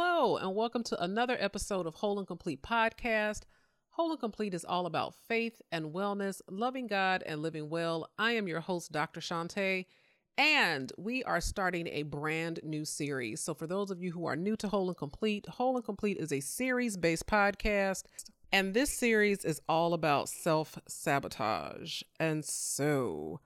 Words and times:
Hello, 0.00 0.36
and 0.36 0.54
welcome 0.54 0.84
to 0.84 1.02
another 1.02 1.36
episode 1.40 1.84
of 1.84 1.96
Whole 1.96 2.20
and 2.20 2.26
Complete 2.28 2.62
Podcast. 2.62 3.40
Whole 3.90 4.12
and 4.12 4.20
Complete 4.20 4.54
is 4.54 4.64
all 4.64 4.86
about 4.86 5.16
faith 5.26 5.60
and 5.72 5.92
wellness, 5.92 6.40
loving 6.48 6.86
God 6.86 7.24
and 7.26 7.42
living 7.42 7.68
well. 7.68 8.08
I 8.16 8.30
am 8.34 8.46
your 8.46 8.60
host, 8.60 8.92
Dr. 8.92 9.18
Shantae, 9.18 9.86
and 10.36 10.92
we 10.96 11.24
are 11.24 11.40
starting 11.40 11.88
a 11.88 12.04
brand 12.04 12.60
new 12.62 12.84
series. 12.84 13.40
So, 13.40 13.54
for 13.54 13.66
those 13.66 13.90
of 13.90 14.00
you 14.00 14.12
who 14.12 14.24
are 14.26 14.36
new 14.36 14.54
to 14.58 14.68
Whole 14.68 14.86
and 14.86 14.96
Complete, 14.96 15.48
Whole 15.48 15.74
and 15.74 15.84
Complete 15.84 16.18
is 16.18 16.32
a 16.32 16.38
series 16.38 16.96
based 16.96 17.26
podcast, 17.26 18.04
and 18.52 18.74
this 18.74 18.96
series 18.96 19.44
is 19.44 19.60
all 19.68 19.94
about 19.94 20.28
self 20.28 20.78
sabotage. 20.86 22.02
And 22.20 22.44
so, 22.44 23.40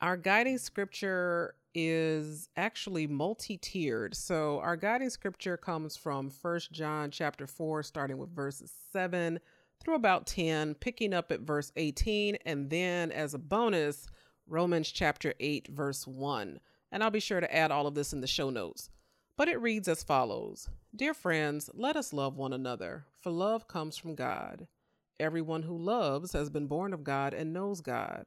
our 0.00 0.16
guiding 0.16 0.58
scripture 0.58 1.54
is 1.74 2.48
actually 2.56 3.06
multi-tiered. 3.06 4.14
So 4.14 4.60
our 4.60 4.76
guiding 4.76 5.10
scripture 5.10 5.56
comes 5.56 5.96
from 5.96 6.30
First 6.30 6.72
John 6.72 7.10
chapter 7.10 7.46
4 7.46 7.82
starting 7.82 8.18
with 8.18 8.34
verses 8.34 8.72
7 8.92 9.38
through 9.80 9.94
about 9.94 10.26
10, 10.26 10.74
picking 10.74 11.14
up 11.14 11.30
at 11.30 11.40
verse 11.40 11.72
18 11.76 12.36
and 12.44 12.68
then 12.70 13.12
as 13.12 13.34
a 13.34 13.38
bonus 13.38 14.06
Romans 14.46 14.90
chapter 14.90 15.34
8 15.38 15.68
verse 15.68 16.06
1. 16.06 16.60
And 16.90 17.04
I'll 17.04 17.10
be 17.10 17.20
sure 17.20 17.40
to 17.40 17.54
add 17.54 17.70
all 17.70 17.86
of 17.86 17.94
this 17.94 18.12
in 18.12 18.20
the 18.20 18.26
show 18.26 18.50
notes. 18.50 18.90
But 19.36 19.48
it 19.48 19.60
reads 19.60 19.88
as 19.88 20.02
follows 20.02 20.68
Dear 20.96 21.14
friends, 21.14 21.70
let 21.74 21.96
us 21.96 22.12
love 22.12 22.36
one 22.36 22.52
another, 22.52 23.04
for 23.20 23.30
love 23.30 23.68
comes 23.68 23.96
from 23.96 24.14
God. 24.14 24.66
Everyone 25.20 25.62
who 25.62 25.76
loves 25.76 26.32
has 26.32 26.50
been 26.50 26.66
born 26.66 26.92
of 26.92 27.04
God 27.04 27.34
and 27.34 27.52
knows 27.52 27.80
God. 27.80 28.26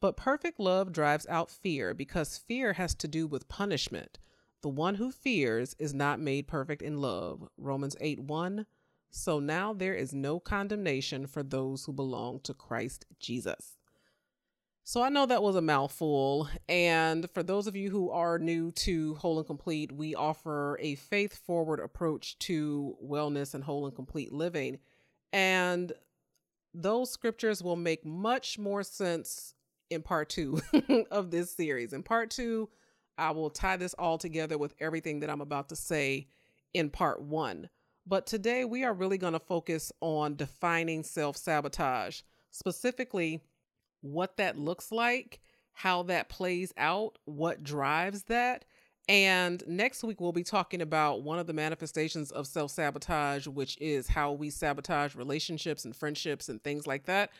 but 0.00 0.16
perfect 0.16 0.60
love 0.60 0.92
drives 0.92 1.26
out 1.28 1.50
fear 1.50 1.94
because 1.94 2.38
fear 2.38 2.74
has 2.74 2.94
to 2.96 3.08
do 3.08 3.26
with 3.26 3.48
punishment. 3.48 4.18
The 4.62 4.68
one 4.68 4.96
who 4.96 5.10
fears 5.10 5.74
is 5.78 5.94
not 5.94 6.20
made 6.20 6.48
perfect 6.48 6.82
in 6.82 7.00
love. 7.00 7.48
Romans 7.56 7.96
8 8.00 8.20
1. 8.20 8.66
So 9.10 9.40
now 9.40 9.72
there 9.72 9.94
is 9.94 10.12
no 10.12 10.38
condemnation 10.38 11.26
for 11.26 11.42
those 11.42 11.84
who 11.84 11.92
belong 11.92 12.40
to 12.40 12.54
Christ 12.54 13.06
Jesus. 13.18 13.78
So 14.84 15.02
I 15.02 15.10
know 15.10 15.26
that 15.26 15.42
was 15.42 15.54
a 15.54 15.60
mouthful. 15.60 16.48
And 16.68 17.30
for 17.32 17.42
those 17.42 17.66
of 17.66 17.76
you 17.76 17.90
who 17.90 18.10
are 18.10 18.38
new 18.38 18.72
to 18.72 19.16
Whole 19.16 19.38
and 19.38 19.46
Complete, 19.46 19.92
we 19.92 20.14
offer 20.14 20.78
a 20.80 20.94
faith 20.94 21.36
forward 21.44 21.78
approach 21.78 22.38
to 22.40 22.96
wellness 23.04 23.54
and 23.54 23.64
whole 23.64 23.86
and 23.86 23.94
complete 23.94 24.32
living. 24.32 24.78
And 25.32 25.92
those 26.72 27.10
scriptures 27.10 27.62
will 27.62 27.76
make 27.76 28.04
much 28.04 28.58
more 28.58 28.82
sense 28.82 29.54
in 29.90 30.02
part 30.02 30.28
two 30.28 30.60
of 31.10 31.30
this 31.30 31.50
series. 31.50 31.92
In 31.92 32.02
part 32.02 32.30
two, 32.30 32.68
I 33.16 33.30
will 33.32 33.50
tie 33.50 33.76
this 33.76 33.94
all 33.94 34.18
together 34.18 34.58
with 34.58 34.74
everything 34.80 35.20
that 35.20 35.30
I'm 35.30 35.40
about 35.40 35.68
to 35.70 35.76
say 35.76 36.28
in 36.74 36.90
part 36.90 37.20
one. 37.20 37.68
But 38.06 38.26
today 38.26 38.64
we 38.64 38.84
are 38.84 38.94
really 38.94 39.18
going 39.18 39.34
to 39.34 39.38
focus 39.38 39.92
on 40.00 40.36
defining 40.36 41.02
self 41.02 41.36
sabotage, 41.36 42.22
specifically 42.50 43.42
what 44.00 44.36
that 44.36 44.58
looks 44.58 44.90
like, 44.92 45.40
how 45.72 46.04
that 46.04 46.28
plays 46.28 46.72
out, 46.76 47.18
what 47.24 47.62
drives 47.62 48.24
that. 48.24 48.64
And 49.08 49.62
next 49.66 50.04
week, 50.04 50.20
we'll 50.20 50.32
be 50.32 50.44
talking 50.44 50.82
about 50.82 51.22
one 51.22 51.38
of 51.38 51.46
the 51.46 51.54
manifestations 51.54 52.30
of 52.30 52.46
self 52.46 52.70
sabotage, 52.70 53.46
which 53.46 53.78
is 53.80 54.08
how 54.08 54.32
we 54.32 54.50
sabotage 54.50 55.14
relationships 55.14 55.84
and 55.84 55.96
friendships 55.96 56.48
and 56.48 56.62
things 56.62 56.86
like 56.86 57.04
that. 57.06 57.30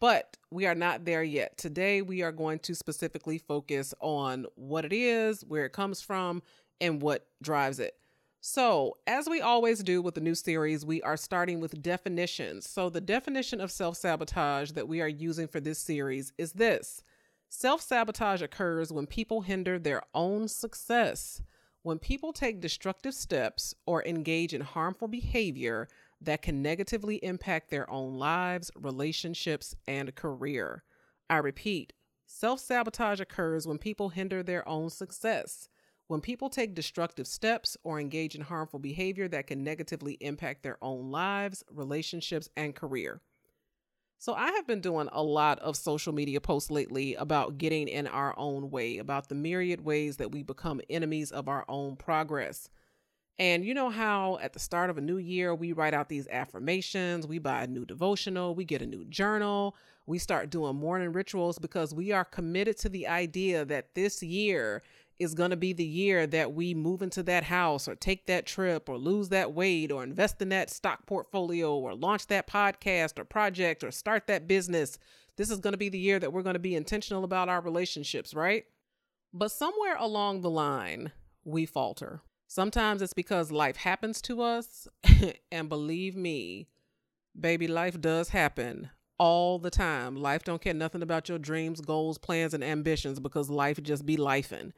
But 0.00 0.36
we 0.50 0.66
are 0.66 0.74
not 0.74 1.04
there 1.04 1.22
yet. 1.22 1.56
Today, 1.56 2.02
we 2.02 2.22
are 2.22 2.32
going 2.32 2.58
to 2.60 2.74
specifically 2.74 3.38
focus 3.38 3.94
on 4.00 4.46
what 4.54 4.84
it 4.84 4.92
is, 4.92 5.42
where 5.44 5.64
it 5.64 5.72
comes 5.72 6.02
from, 6.02 6.42
and 6.80 7.00
what 7.00 7.26
drives 7.42 7.80
it. 7.80 7.94
So, 8.40 8.98
as 9.06 9.28
we 9.28 9.40
always 9.40 9.82
do 9.82 10.02
with 10.02 10.14
the 10.14 10.20
new 10.20 10.34
series, 10.34 10.84
we 10.84 11.02
are 11.02 11.16
starting 11.16 11.60
with 11.60 11.82
definitions. 11.82 12.68
So, 12.68 12.90
the 12.90 13.00
definition 13.00 13.60
of 13.60 13.72
self 13.72 13.96
sabotage 13.96 14.72
that 14.72 14.86
we 14.86 15.00
are 15.00 15.08
using 15.08 15.48
for 15.48 15.60
this 15.60 15.78
series 15.78 16.32
is 16.38 16.52
this 16.52 17.02
self 17.48 17.80
sabotage 17.80 18.42
occurs 18.42 18.92
when 18.92 19.06
people 19.06 19.40
hinder 19.40 19.78
their 19.78 20.02
own 20.14 20.46
success, 20.46 21.42
when 21.82 21.98
people 21.98 22.32
take 22.32 22.60
destructive 22.60 23.14
steps 23.14 23.74
or 23.86 24.04
engage 24.04 24.54
in 24.54 24.60
harmful 24.60 25.08
behavior 25.08 25.88
that 26.20 26.42
can 26.42 26.62
negatively 26.62 27.16
impact 27.16 27.70
their 27.70 27.88
own 27.90 28.14
lives, 28.14 28.70
relationships, 28.76 29.74
and 29.86 30.14
career. 30.14 30.82
I 31.28 31.38
repeat, 31.38 31.92
self 32.26 32.60
sabotage 32.60 33.20
occurs 33.20 33.66
when 33.66 33.78
people 33.78 34.10
hinder 34.10 34.42
their 34.42 34.66
own 34.68 34.90
success, 34.90 35.68
when 36.08 36.20
people 36.20 36.48
take 36.48 36.74
destructive 36.74 37.26
steps 37.26 37.76
or 37.82 38.00
engage 38.00 38.34
in 38.34 38.42
harmful 38.42 38.78
behavior 38.78 39.28
that 39.28 39.46
can 39.46 39.64
negatively 39.64 40.14
impact 40.20 40.62
their 40.62 40.78
own 40.82 41.10
lives, 41.10 41.64
relationships, 41.70 42.48
and 42.56 42.74
career. 42.74 43.20
So, 44.18 44.32
I 44.32 44.52
have 44.52 44.66
been 44.66 44.80
doing 44.80 45.08
a 45.12 45.22
lot 45.22 45.58
of 45.58 45.76
social 45.76 46.12
media 46.12 46.40
posts 46.40 46.70
lately 46.70 47.14
about 47.14 47.58
getting 47.58 47.86
in 47.86 48.06
our 48.06 48.36
own 48.38 48.70
way, 48.70 48.96
about 48.96 49.28
the 49.28 49.34
myriad 49.34 49.82
ways 49.82 50.16
that 50.16 50.32
we 50.32 50.42
become 50.42 50.80
enemies 50.88 51.30
of 51.30 51.48
our 51.48 51.66
own 51.68 51.96
progress. 51.96 52.70
And 53.38 53.64
you 53.64 53.74
know 53.74 53.90
how 53.90 54.38
at 54.40 54.54
the 54.54 54.58
start 54.58 54.88
of 54.88 54.96
a 54.96 55.02
new 55.02 55.18
year, 55.18 55.54
we 55.54 55.72
write 55.72 55.92
out 55.92 56.08
these 56.08 56.26
affirmations, 56.28 57.26
we 57.26 57.38
buy 57.38 57.64
a 57.64 57.66
new 57.66 57.84
devotional, 57.84 58.54
we 58.54 58.64
get 58.64 58.80
a 58.80 58.86
new 58.86 59.04
journal, 59.04 59.76
we 60.06 60.18
start 60.18 60.48
doing 60.48 60.76
morning 60.76 61.12
rituals 61.12 61.58
because 61.58 61.92
we 61.92 62.12
are 62.12 62.24
committed 62.24 62.78
to 62.78 62.88
the 62.88 63.06
idea 63.06 63.64
that 63.66 63.94
this 63.94 64.22
year 64.22 64.82
is 65.18 65.34
going 65.34 65.50
to 65.50 65.56
be 65.56 65.72
the 65.72 65.84
year 65.84 66.26
that 66.26 66.52
we 66.52 66.74
move 66.74 67.02
into 67.02 67.22
that 67.24 67.44
house 67.44 67.88
or 67.88 67.94
take 67.94 68.26
that 68.26 68.46
trip 68.46 68.88
or 68.88 68.98
lose 68.98 69.28
that 69.30 69.52
weight 69.52 69.90
or 69.90 70.02
invest 70.02 70.40
in 70.40 70.50
that 70.50 70.70
stock 70.70 71.06
portfolio 71.06 71.74
or 71.74 71.94
launch 71.94 72.26
that 72.28 72.46
podcast 72.46 73.18
or 73.18 73.24
project 73.24 73.82
or 73.82 73.90
start 73.90 74.26
that 74.26 74.46
business. 74.46 74.98
This 75.36 75.50
is 75.50 75.58
going 75.58 75.72
to 75.72 75.78
be 75.78 75.88
the 75.88 75.98
year 75.98 76.18
that 76.18 76.32
we're 76.32 76.42
going 76.42 76.54
to 76.54 76.60
be 76.60 76.74
intentional 76.74 77.24
about 77.24 77.48
our 77.48 77.60
relationships, 77.60 78.34
right? 78.34 78.64
But 79.32 79.52
somewhere 79.52 79.96
along 79.98 80.40
the 80.40 80.50
line, 80.50 81.12
we 81.44 81.66
falter. 81.66 82.22
Sometimes 82.46 83.02
it's 83.02 83.12
because 83.12 83.50
life 83.50 83.76
happens 83.76 84.20
to 84.22 84.42
us. 84.42 84.88
and 85.52 85.68
believe 85.68 86.16
me, 86.16 86.68
baby, 87.38 87.66
life 87.66 88.00
does 88.00 88.30
happen 88.30 88.90
all 89.18 89.58
the 89.58 89.70
time. 89.70 90.16
Life 90.16 90.44
don't 90.44 90.60
care 90.60 90.74
nothing 90.74 91.02
about 91.02 91.28
your 91.28 91.38
dreams, 91.38 91.80
goals, 91.80 92.18
plans, 92.18 92.54
and 92.54 92.62
ambitions 92.62 93.20
because 93.20 93.50
life 93.50 93.82
just 93.82 94.06
be 94.06 94.16
lifing. 94.16 94.72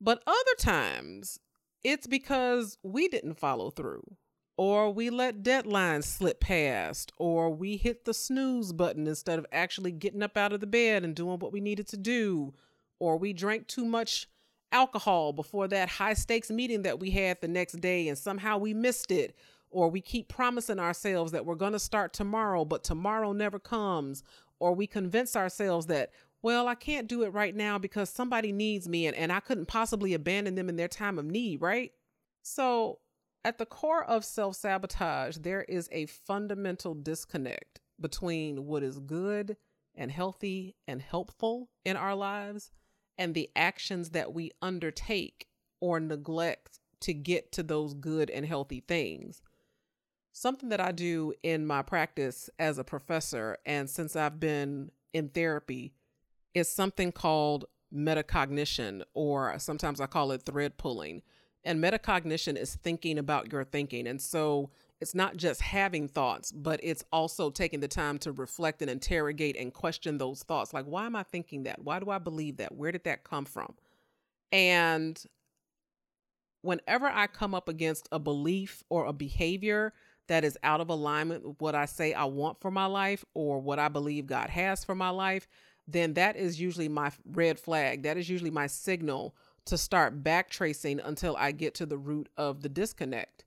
But 0.00 0.22
other 0.26 0.54
times, 0.58 1.38
it's 1.84 2.06
because 2.06 2.78
we 2.82 3.08
didn't 3.08 3.38
follow 3.38 3.70
through, 3.70 4.16
or 4.56 4.92
we 4.92 5.10
let 5.10 5.42
deadlines 5.42 6.04
slip 6.04 6.40
past, 6.40 7.12
or 7.18 7.50
we 7.50 7.76
hit 7.76 8.04
the 8.04 8.14
snooze 8.14 8.72
button 8.72 9.06
instead 9.06 9.38
of 9.38 9.46
actually 9.52 9.92
getting 9.92 10.22
up 10.22 10.36
out 10.36 10.52
of 10.52 10.60
the 10.60 10.66
bed 10.66 11.04
and 11.04 11.14
doing 11.14 11.38
what 11.38 11.52
we 11.52 11.60
needed 11.60 11.86
to 11.88 11.96
do, 11.96 12.54
or 12.98 13.16
we 13.16 13.32
drank 13.32 13.68
too 13.68 13.84
much 13.84 14.28
alcohol 14.72 15.32
before 15.32 15.68
that 15.68 15.88
high 15.88 16.14
stakes 16.14 16.50
meeting 16.50 16.82
that 16.82 16.98
we 16.98 17.10
had 17.10 17.40
the 17.40 17.48
next 17.48 17.80
day 17.80 18.08
and 18.08 18.18
somehow 18.18 18.58
we 18.58 18.74
missed 18.74 19.10
it 19.10 19.36
or 19.70 19.88
we 19.88 20.00
keep 20.00 20.28
promising 20.28 20.78
ourselves 20.78 21.32
that 21.32 21.46
we're 21.46 21.54
going 21.54 21.72
to 21.72 21.78
start 21.78 22.12
tomorrow 22.12 22.64
but 22.64 22.82
tomorrow 22.82 23.32
never 23.32 23.58
comes 23.58 24.22
or 24.58 24.74
we 24.74 24.86
convince 24.86 25.36
ourselves 25.36 25.86
that 25.86 26.10
well 26.42 26.66
i 26.66 26.74
can't 26.74 27.08
do 27.08 27.22
it 27.22 27.32
right 27.32 27.54
now 27.54 27.78
because 27.78 28.08
somebody 28.08 28.52
needs 28.52 28.88
me 28.88 29.06
and, 29.06 29.16
and 29.16 29.30
i 29.32 29.40
couldn't 29.40 29.66
possibly 29.66 30.14
abandon 30.14 30.54
them 30.54 30.68
in 30.68 30.76
their 30.76 30.88
time 30.88 31.18
of 31.18 31.24
need 31.24 31.60
right? 31.60 31.92
So 32.44 32.98
at 33.44 33.58
the 33.58 33.66
core 33.66 34.04
of 34.04 34.24
self-sabotage 34.24 35.38
there 35.38 35.62
is 35.62 35.88
a 35.92 36.06
fundamental 36.06 36.94
disconnect 36.94 37.80
between 38.00 38.66
what 38.66 38.82
is 38.82 38.98
good 38.98 39.56
and 39.94 40.10
healthy 40.10 40.74
and 40.88 41.00
helpful 41.00 41.68
in 41.84 41.96
our 41.96 42.14
lives 42.14 42.70
and 43.18 43.34
the 43.34 43.50
actions 43.54 44.10
that 44.10 44.32
we 44.32 44.50
undertake 44.60 45.46
or 45.80 46.00
neglect 46.00 46.78
to 47.00 47.12
get 47.12 47.52
to 47.52 47.62
those 47.62 47.94
good 47.94 48.30
and 48.30 48.46
healthy 48.46 48.80
things. 48.80 49.42
Something 50.32 50.70
that 50.70 50.80
I 50.80 50.92
do 50.92 51.34
in 51.42 51.66
my 51.66 51.82
practice 51.82 52.48
as 52.58 52.78
a 52.78 52.84
professor, 52.84 53.58
and 53.66 53.90
since 53.90 54.16
I've 54.16 54.40
been 54.40 54.90
in 55.12 55.28
therapy, 55.28 55.92
is 56.54 56.68
something 56.68 57.12
called 57.12 57.66
metacognition, 57.94 59.02
or 59.12 59.58
sometimes 59.58 60.00
I 60.00 60.06
call 60.06 60.32
it 60.32 60.46
thread 60.46 60.78
pulling. 60.78 61.22
And 61.64 61.82
metacognition 61.82 62.56
is 62.56 62.74
thinking 62.76 63.18
about 63.18 63.52
your 63.52 63.64
thinking. 63.64 64.06
And 64.06 64.20
so 64.20 64.70
it's 65.02 65.16
not 65.16 65.36
just 65.36 65.60
having 65.60 66.06
thoughts, 66.06 66.52
but 66.52 66.78
it's 66.80 67.02
also 67.12 67.50
taking 67.50 67.80
the 67.80 67.88
time 67.88 68.18
to 68.18 68.30
reflect 68.30 68.82
and 68.82 68.90
interrogate 68.90 69.56
and 69.56 69.74
question 69.74 70.16
those 70.16 70.44
thoughts. 70.44 70.72
Like, 70.72 70.84
why 70.84 71.06
am 71.06 71.16
I 71.16 71.24
thinking 71.24 71.64
that? 71.64 71.82
Why 71.82 71.98
do 71.98 72.08
I 72.08 72.18
believe 72.18 72.58
that? 72.58 72.76
Where 72.76 72.92
did 72.92 73.02
that 73.04 73.24
come 73.24 73.44
from? 73.44 73.74
And 74.52 75.20
whenever 76.60 77.06
I 77.06 77.26
come 77.26 77.52
up 77.52 77.68
against 77.68 78.08
a 78.12 78.20
belief 78.20 78.84
or 78.90 79.06
a 79.06 79.12
behavior 79.12 79.92
that 80.28 80.44
is 80.44 80.56
out 80.62 80.80
of 80.80 80.88
alignment 80.88 81.44
with 81.44 81.56
what 81.58 81.74
I 81.74 81.86
say 81.86 82.14
I 82.14 82.26
want 82.26 82.60
for 82.60 82.70
my 82.70 82.86
life 82.86 83.24
or 83.34 83.58
what 83.58 83.80
I 83.80 83.88
believe 83.88 84.26
God 84.26 84.50
has 84.50 84.84
for 84.84 84.94
my 84.94 85.10
life, 85.10 85.48
then 85.88 86.14
that 86.14 86.36
is 86.36 86.60
usually 86.60 86.88
my 86.88 87.10
red 87.26 87.58
flag. 87.58 88.04
That 88.04 88.18
is 88.18 88.30
usually 88.30 88.52
my 88.52 88.68
signal 88.68 89.34
to 89.64 89.76
start 89.76 90.22
backtracing 90.22 91.04
until 91.04 91.34
I 91.36 91.50
get 91.50 91.74
to 91.74 91.86
the 91.86 91.98
root 91.98 92.28
of 92.36 92.62
the 92.62 92.68
disconnect. 92.68 93.44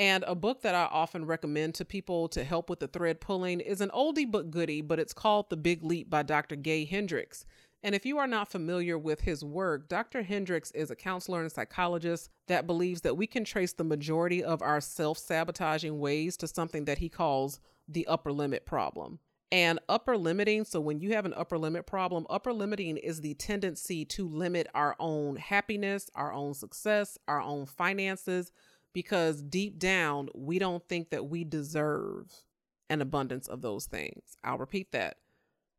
And 0.00 0.24
a 0.26 0.34
book 0.34 0.62
that 0.62 0.74
I 0.74 0.88
often 0.90 1.26
recommend 1.26 1.74
to 1.74 1.84
people 1.84 2.26
to 2.28 2.42
help 2.42 2.70
with 2.70 2.80
the 2.80 2.88
thread 2.88 3.20
pulling 3.20 3.60
is 3.60 3.82
an 3.82 3.90
oldie 3.90 4.28
but 4.28 4.50
goodie, 4.50 4.80
but 4.80 4.98
it's 4.98 5.12
called 5.12 5.50
The 5.50 5.58
Big 5.58 5.84
Leap 5.84 6.08
by 6.08 6.22
Dr. 6.22 6.56
Gay 6.56 6.86
Hendricks. 6.86 7.44
And 7.82 7.94
if 7.94 8.06
you 8.06 8.16
are 8.16 8.26
not 8.26 8.50
familiar 8.50 8.96
with 8.96 9.20
his 9.20 9.44
work, 9.44 9.90
Dr. 9.90 10.22
Hendricks 10.22 10.70
is 10.70 10.90
a 10.90 10.96
counselor 10.96 11.42
and 11.42 11.52
psychologist 11.52 12.30
that 12.46 12.66
believes 12.66 13.02
that 13.02 13.18
we 13.18 13.26
can 13.26 13.44
trace 13.44 13.74
the 13.74 13.84
majority 13.84 14.42
of 14.42 14.62
our 14.62 14.80
self 14.80 15.18
sabotaging 15.18 15.98
ways 15.98 16.34
to 16.38 16.48
something 16.48 16.86
that 16.86 16.96
he 16.96 17.10
calls 17.10 17.60
the 17.86 18.06
upper 18.06 18.32
limit 18.32 18.64
problem. 18.64 19.18
And 19.52 19.80
upper 19.86 20.16
limiting, 20.16 20.64
so 20.64 20.80
when 20.80 21.00
you 21.00 21.12
have 21.12 21.26
an 21.26 21.34
upper 21.36 21.58
limit 21.58 21.86
problem, 21.86 22.26
upper 22.30 22.54
limiting 22.54 22.96
is 22.96 23.20
the 23.20 23.34
tendency 23.34 24.06
to 24.06 24.26
limit 24.26 24.66
our 24.74 24.96
own 24.98 25.36
happiness, 25.36 26.08
our 26.14 26.32
own 26.32 26.54
success, 26.54 27.18
our 27.28 27.42
own 27.42 27.66
finances, 27.66 28.50
because 28.92 29.42
deep 29.42 29.78
down, 29.78 30.28
we 30.34 30.58
don't 30.58 30.86
think 30.88 31.10
that 31.10 31.26
we 31.28 31.44
deserve 31.44 32.44
an 32.88 33.00
abundance 33.00 33.48
of 33.48 33.62
those 33.62 33.86
things. 33.86 34.36
I'll 34.42 34.58
repeat 34.58 34.92
that. 34.92 35.16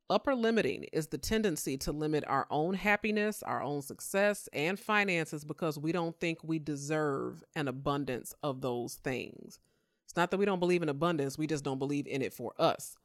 Upper 0.10 0.36
limiting 0.36 0.84
is 0.92 1.08
the 1.08 1.18
tendency 1.18 1.78
to 1.78 1.94
limit 1.94 2.26
our 2.28 2.46
own 2.50 2.74
happiness, 2.74 3.42
our 3.44 3.64
own 3.64 3.82
success, 3.82 4.50
and 4.52 4.78
finances 4.78 5.46
because 5.46 5.80
we 5.80 5.94
don't 5.94 6.20
think 6.20 6.40
we 6.44 6.60
deserve 6.60 7.44
an 7.56 7.70
abundance 7.70 8.34
of 8.44 8.60
those 8.60 8.96
things. 8.96 9.60
It's 10.06 10.18
not 10.18 10.30
that 10.32 10.38
we 10.38 10.46
don't 10.46 10.60
believe 10.60 10.84
in 10.84 10.90
abundance, 10.90 11.38
we 11.38 11.48
just 11.48 11.64
don't 11.64 11.80
believe 11.80 12.08
in 12.08 12.22
it 12.22 12.34
for 12.34 12.54
us. 12.60 12.98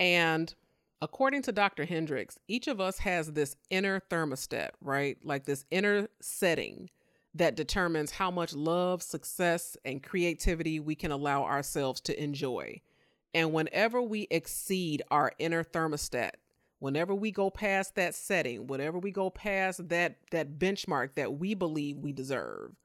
And 0.00 0.52
according 1.00 1.42
to 1.42 1.52
Dr. 1.52 1.84
Hendricks, 1.84 2.36
each 2.48 2.66
of 2.66 2.80
us 2.80 2.98
has 2.98 3.30
this 3.32 3.54
inner 3.70 4.00
thermostat, 4.10 4.70
right? 4.80 5.16
Like 5.22 5.44
this 5.44 5.64
inner 5.70 6.08
setting 6.20 6.90
that 7.34 7.56
determines 7.56 8.12
how 8.12 8.30
much 8.30 8.54
love, 8.54 9.02
success, 9.02 9.76
and 9.84 10.02
creativity 10.02 10.78
we 10.78 10.94
can 10.94 11.10
allow 11.10 11.42
ourselves 11.42 12.00
to 12.02 12.22
enjoy. 12.22 12.80
And 13.34 13.52
whenever 13.52 14.00
we 14.00 14.28
exceed 14.30 15.02
our 15.10 15.32
inner 15.38 15.64
thermostat, 15.64 16.32
whenever 16.78 17.14
we 17.14 17.32
go 17.32 17.50
past 17.50 17.96
that 17.96 18.14
setting, 18.14 18.68
whenever 18.68 18.98
we 18.98 19.10
go 19.10 19.30
past 19.30 19.88
that 19.88 20.16
that 20.30 20.58
benchmark 20.58 21.14
that 21.14 21.34
we 21.34 21.54
believe 21.54 21.98
we 21.98 22.12
deserve, 22.12 22.76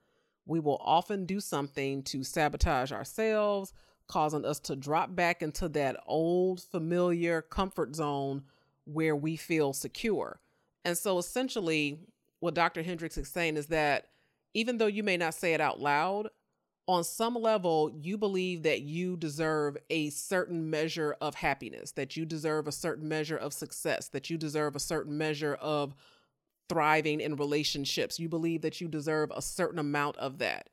we 0.47 0.59
will 0.59 0.81
often 0.81 1.25
do 1.25 1.39
something 1.39 2.01
to 2.03 2.23
sabotage 2.23 2.91
ourselves, 2.91 3.71
causing 4.07 4.45
us 4.45 4.59
to 4.59 4.75
drop 4.75 5.15
back 5.15 5.43
into 5.43 5.69
that 5.69 5.95
old 6.07 6.63
familiar 6.63 7.43
comfort 7.43 7.95
zone 7.95 8.43
where 8.85 9.15
we 9.15 9.35
feel 9.35 9.73
secure. 9.73 10.39
And 10.83 10.97
so 10.97 11.19
essentially, 11.19 11.99
what 12.39 12.55
Dr. 12.55 12.81
Hendricks 12.81 13.17
is 13.17 13.27
saying 13.27 13.57
is 13.57 13.67
that 13.67 14.08
even 14.53 14.77
though 14.77 14.87
you 14.87 15.03
may 15.03 15.17
not 15.17 15.33
say 15.33 15.53
it 15.53 15.61
out 15.61 15.79
loud, 15.79 16.29
on 16.87 17.03
some 17.03 17.35
level, 17.35 17.91
you 18.01 18.17
believe 18.17 18.63
that 18.63 18.81
you 18.81 19.15
deserve 19.15 19.77
a 19.91 20.09
certain 20.09 20.71
measure 20.71 21.15
of 21.21 21.35
happiness, 21.35 21.91
that 21.91 22.17
you 22.17 22.25
deserve 22.25 22.67
a 22.67 22.71
certain 22.71 23.07
measure 23.07 23.37
of 23.37 23.53
success, 23.53 24.07
that 24.09 24.31
you 24.31 24.37
deserve 24.39 24.75
a 24.75 24.79
certain 24.79 25.15
measure 25.15 25.53
of 25.61 25.93
thriving 26.67 27.21
in 27.21 27.35
relationships. 27.35 28.19
You 28.19 28.27
believe 28.27 28.61
that 28.61 28.81
you 28.81 28.87
deserve 28.87 29.31
a 29.35 29.41
certain 29.41 29.77
amount 29.77 30.17
of 30.17 30.39
that. 30.39 30.69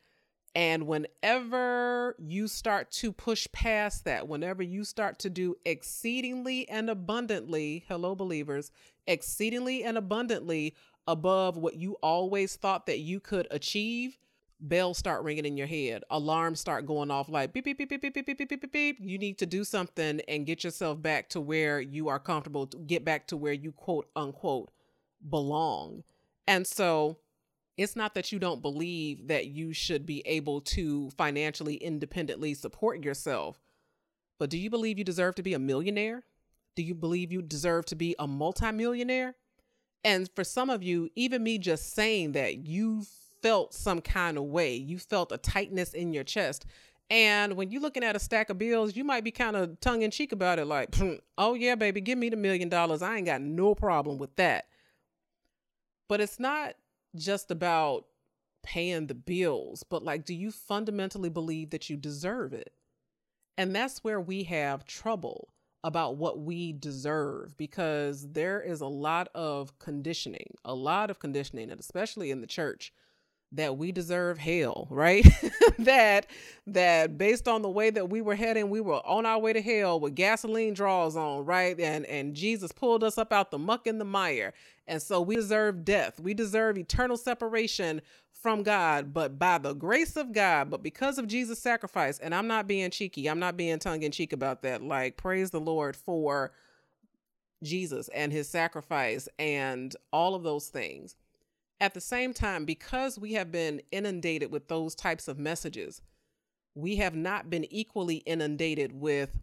And 0.54 0.86
whenever 0.86 2.16
you 2.18 2.48
start 2.48 2.90
to 2.92 3.12
push 3.12 3.46
past 3.52 4.06
that, 4.06 4.26
whenever 4.26 4.62
you 4.62 4.84
start 4.84 5.18
to 5.18 5.28
do 5.28 5.56
exceedingly 5.66 6.66
and 6.70 6.88
abundantly, 6.88 7.84
hello, 7.88 8.14
believers, 8.14 8.70
exceedingly 9.06 9.84
and 9.84 9.98
abundantly 9.98 10.74
above 11.06 11.56
what 11.56 11.76
you 11.76 11.96
always 12.02 12.56
thought 12.56 12.86
that 12.86 12.98
you 12.98 13.20
could 13.20 13.46
achieve, 13.50 14.18
bells 14.60 14.98
start 14.98 15.22
ringing 15.22 15.44
in 15.44 15.56
your 15.56 15.66
head, 15.66 16.02
alarms 16.10 16.60
start 16.60 16.86
going 16.86 17.10
off 17.10 17.28
like 17.28 17.52
beep, 17.52 17.64
beep, 17.64 17.78
beep, 17.78 17.88
beep, 17.88 18.02
beep, 18.02 18.14
beep, 18.14 18.26
beep, 18.26 18.38
beep, 18.38 18.60
beep, 18.60 18.72
beep. 18.72 18.98
You 19.00 19.18
need 19.18 19.38
to 19.38 19.46
do 19.46 19.64
something 19.64 20.20
and 20.28 20.46
get 20.46 20.64
yourself 20.64 21.00
back 21.00 21.28
to 21.30 21.40
where 21.40 21.80
you 21.80 22.08
are 22.08 22.18
comfortable, 22.18 22.66
get 22.66 23.04
back 23.04 23.26
to 23.28 23.36
where 23.36 23.52
you 23.52 23.72
quote 23.72 24.08
unquote 24.16 24.70
belong. 25.28 26.02
And 26.46 26.66
so, 26.66 27.18
it's 27.76 27.96
not 27.96 28.14
that 28.14 28.32
you 28.32 28.38
don't 28.38 28.62
believe 28.62 29.28
that 29.28 29.48
you 29.48 29.74
should 29.74 30.06
be 30.06 30.22
able 30.26 30.62
to 30.62 31.10
financially 31.10 31.74
independently 31.74 32.54
support 32.54 33.04
yourself, 33.04 33.60
but 34.38 34.50
do 34.50 34.58
you 34.58 34.70
believe 34.70 34.98
you 34.98 35.04
deserve 35.04 35.34
to 35.36 35.42
be 35.42 35.54
a 35.54 35.58
millionaire? 35.58 36.24
Do 36.74 36.82
you 36.82 36.94
believe 36.94 37.32
you 37.32 37.42
deserve 37.42 37.84
to 37.86 37.94
be 37.94 38.14
a 38.18 38.26
multimillionaire? 38.26 39.34
And 40.06 40.30
for 40.36 40.44
some 40.44 40.70
of 40.70 40.84
you, 40.84 41.10
even 41.16 41.42
me 41.42 41.58
just 41.58 41.92
saying 41.92 42.30
that, 42.32 42.58
you 42.64 43.04
felt 43.42 43.74
some 43.74 44.00
kind 44.00 44.38
of 44.38 44.44
way. 44.44 44.76
You 44.76 45.00
felt 45.00 45.32
a 45.32 45.36
tightness 45.36 45.94
in 45.94 46.12
your 46.12 46.22
chest. 46.22 46.64
And 47.10 47.56
when 47.56 47.72
you're 47.72 47.82
looking 47.82 48.04
at 48.04 48.14
a 48.14 48.20
stack 48.20 48.48
of 48.48 48.56
bills, 48.56 48.94
you 48.94 49.02
might 49.02 49.24
be 49.24 49.32
kind 49.32 49.56
of 49.56 49.80
tongue 49.80 50.02
in 50.02 50.12
cheek 50.12 50.30
about 50.30 50.60
it, 50.60 50.66
like, 50.66 50.94
hmm, 50.94 51.14
oh, 51.36 51.54
yeah, 51.54 51.74
baby, 51.74 52.00
give 52.00 52.18
me 52.18 52.28
the 52.28 52.36
million 52.36 52.68
dollars. 52.68 53.02
I 53.02 53.16
ain't 53.16 53.26
got 53.26 53.40
no 53.40 53.74
problem 53.74 54.16
with 54.16 54.34
that. 54.36 54.66
But 56.06 56.20
it's 56.20 56.38
not 56.38 56.74
just 57.16 57.50
about 57.50 58.06
paying 58.62 59.08
the 59.08 59.14
bills, 59.14 59.82
but 59.82 60.04
like, 60.04 60.24
do 60.24 60.34
you 60.34 60.52
fundamentally 60.52 61.30
believe 61.30 61.70
that 61.70 61.90
you 61.90 61.96
deserve 61.96 62.52
it? 62.52 62.72
And 63.58 63.74
that's 63.74 64.04
where 64.04 64.20
we 64.20 64.44
have 64.44 64.84
trouble 64.84 65.48
about 65.84 66.16
what 66.16 66.40
we 66.40 66.72
deserve 66.72 67.56
because 67.56 68.32
there 68.32 68.60
is 68.60 68.80
a 68.80 68.86
lot 68.86 69.28
of 69.34 69.78
conditioning, 69.78 70.54
a 70.64 70.74
lot 70.74 71.10
of 71.10 71.18
conditioning, 71.18 71.70
and 71.70 71.80
especially 71.80 72.30
in 72.30 72.40
the 72.40 72.46
church 72.46 72.92
that 73.52 73.76
we 73.78 73.92
deserve 73.92 74.38
hell, 74.38 74.86
right? 74.90 75.26
that 75.78 76.26
that 76.66 77.16
based 77.16 77.48
on 77.48 77.62
the 77.62 77.70
way 77.70 77.90
that 77.90 78.10
we 78.10 78.20
were 78.20 78.34
heading, 78.34 78.70
we 78.70 78.80
were 78.80 79.06
on 79.06 79.24
our 79.26 79.38
way 79.38 79.52
to 79.52 79.62
hell 79.62 80.00
with 80.00 80.14
gasoline 80.14 80.74
draws 80.74 81.16
on, 81.16 81.44
right? 81.44 81.78
And 81.78 82.04
and 82.06 82.34
Jesus 82.34 82.72
pulled 82.72 83.04
us 83.04 83.18
up 83.18 83.32
out 83.32 83.50
the 83.50 83.58
muck 83.58 83.86
and 83.86 84.00
the 84.00 84.04
mire. 84.04 84.52
And 84.86 85.00
so 85.02 85.20
we 85.20 85.36
deserve 85.36 85.84
death. 85.84 86.20
We 86.20 86.34
deserve 86.34 86.78
eternal 86.78 87.16
separation 87.16 88.02
from 88.32 88.62
God, 88.62 89.12
but 89.12 89.38
by 89.38 89.58
the 89.58 89.74
grace 89.74 90.16
of 90.16 90.32
God, 90.32 90.70
but 90.70 90.82
because 90.82 91.18
of 91.18 91.26
Jesus' 91.26 91.58
sacrifice, 91.60 92.18
and 92.18 92.34
I'm 92.34 92.46
not 92.46 92.68
being 92.68 92.90
cheeky, 92.90 93.28
I'm 93.28 93.40
not 93.40 93.56
being 93.56 93.78
tongue 93.78 94.02
in 94.02 94.12
cheek 94.12 94.32
about 94.32 94.62
that. 94.62 94.82
Like, 94.82 95.16
praise 95.16 95.50
the 95.50 95.60
Lord 95.60 95.96
for 95.96 96.52
Jesus 97.62 98.08
and 98.08 98.32
his 98.32 98.48
sacrifice 98.48 99.28
and 99.38 99.94
all 100.12 100.34
of 100.34 100.42
those 100.42 100.68
things. 100.68 101.16
At 101.80 101.94
the 101.94 102.00
same 102.00 102.32
time, 102.32 102.64
because 102.64 103.18
we 103.18 103.34
have 103.34 103.52
been 103.52 103.82
inundated 103.92 104.50
with 104.50 104.68
those 104.68 104.94
types 104.94 105.28
of 105.28 105.38
messages, 105.38 106.00
we 106.74 106.96
have 106.96 107.14
not 107.14 107.50
been 107.50 107.70
equally 107.72 108.16
inundated 108.16 108.92
with 108.92 109.38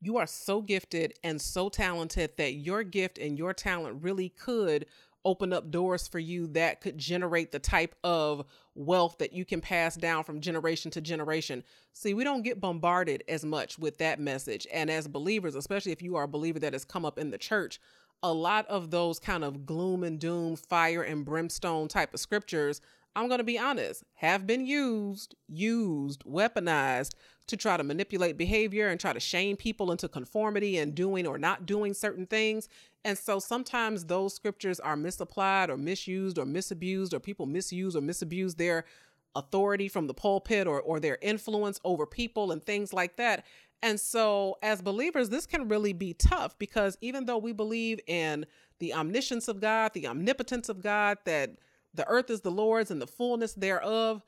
you 0.00 0.16
are 0.18 0.26
so 0.26 0.62
gifted 0.62 1.14
and 1.24 1.40
so 1.40 1.68
talented 1.68 2.36
that 2.36 2.54
your 2.54 2.84
gift 2.84 3.18
and 3.18 3.36
your 3.36 3.52
talent 3.52 4.02
really 4.02 4.28
could 4.28 4.86
open 5.24 5.52
up 5.52 5.70
doors 5.70 6.06
for 6.06 6.20
you 6.20 6.46
that 6.46 6.80
could 6.80 6.96
generate 6.96 7.50
the 7.50 7.58
type 7.58 7.94
of 8.04 8.44
wealth 8.74 9.16
that 9.18 9.32
you 9.32 9.44
can 9.44 9.60
pass 9.60 9.96
down 9.96 10.22
from 10.22 10.40
generation 10.40 10.90
to 10.92 11.00
generation. 11.00 11.64
See, 11.92 12.14
we 12.14 12.22
don't 12.22 12.42
get 12.42 12.60
bombarded 12.60 13.24
as 13.28 13.44
much 13.44 13.78
with 13.78 13.98
that 13.98 14.20
message. 14.20 14.66
And 14.72 14.88
as 14.88 15.08
believers, 15.08 15.56
especially 15.56 15.92
if 15.92 16.00
you 16.00 16.14
are 16.14 16.22
a 16.22 16.28
believer 16.28 16.60
that 16.60 16.72
has 16.72 16.84
come 16.84 17.04
up 17.04 17.18
in 17.18 17.30
the 17.30 17.38
church, 17.38 17.80
a 18.22 18.32
lot 18.32 18.66
of 18.66 18.90
those 18.90 19.18
kind 19.18 19.44
of 19.44 19.64
gloom 19.64 20.02
and 20.02 20.18
doom, 20.18 20.56
fire 20.56 21.02
and 21.02 21.24
brimstone 21.24 21.88
type 21.88 22.14
of 22.14 22.20
scriptures, 22.20 22.80
I'm 23.14 23.28
going 23.28 23.38
to 23.38 23.44
be 23.44 23.58
honest, 23.58 24.04
have 24.14 24.46
been 24.46 24.66
used, 24.66 25.34
used, 25.48 26.24
weaponized 26.24 27.14
to 27.48 27.56
try 27.56 27.76
to 27.76 27.82
manipulate 27.82 28.36
behavior 28.36 28.88
and 28.88 29.00
try 29.00 29.12
to 29.12 29.20
shame 29.20 29.56
people 29.56 29.90
into 29.90 30.08
conformity 30.08 30.78
and 30.78 30.94
doing 30.94 31.26
or 31.26 31.38
not 31.38 31.66
doing 31.66 31.94
certain 31.94 32.26
things. 32.26 32.68
And 33.04 33.16
so 33.16 33.38
sometimes 33.38 34.04
those 34.04 34.34
scriptures 34.34 34.78
are 34.78 34.96
misapplied 34.96 35.70
or 35.70 35.76
misused 35.76 36.38
or 36.38 36.44
misabused, 36.44 37.14
or 37.14 37.20
people 37.20 37.46
misuse 37.46 37.96
or 37.96 38.00
misabuse 38.00 38.56
their 38.56 38.84
authority 39.34 39.88
from 39.88 40.06
the 40.06 40.14
pulpit 40.14 40.66
or, 40.66 40.80
or 40.80 41.00
their 41.00 41.18
influence 41.22 41.80
over 41.84 42.06
people 42.06 42.52
and 42.52 42.64
things 42.64 42.92
like 42.92 43.16
that. 43.16 43.44
And 43.82 44.00
so, 44.00 44.56
as 44.62 44.82
believers, 44.82 45.28
this 45.28 45.46
can 45.46 45.68
really 45.68 45.92
be 45.92 46.12
tough 46.12 46.58
because 46.58 46.98
even 47.00 47.26
though 47.26 47.38
we 47.38 47.52
believe 47.52 48.00
in 48.06 48.44
the 48.80 48.92
omniscience 48.92 49.46
of 49.46 49.60
God, 49.60 49.92
the 49.94 50.06
omnipotence 50.06 50.68
of 50.68 50.82
God, 50.82 51.18
that 51.24 51.50
the 51.94 52.06
earth 52.08 52.30
is 52.30 52.40
the 52.40 52.50
Lord's 52.50 52.90
and 52.90 53.00
the 53.00 53.06
fullness 53.06 53.54
thereof, 53.54 54.22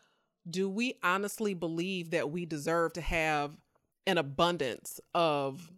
do 0.49 0.69
we 0.69 0.95
honestly 1.03 1.55
believe 1.55 2.11
that 2.11 2.31
we 2.31 2.47
deserve 2.47 2.93
to 2.95 3.01
have 3.01 3.57
an 4.07 4.19
abundance 4.19 5.01
of 5.15 5.71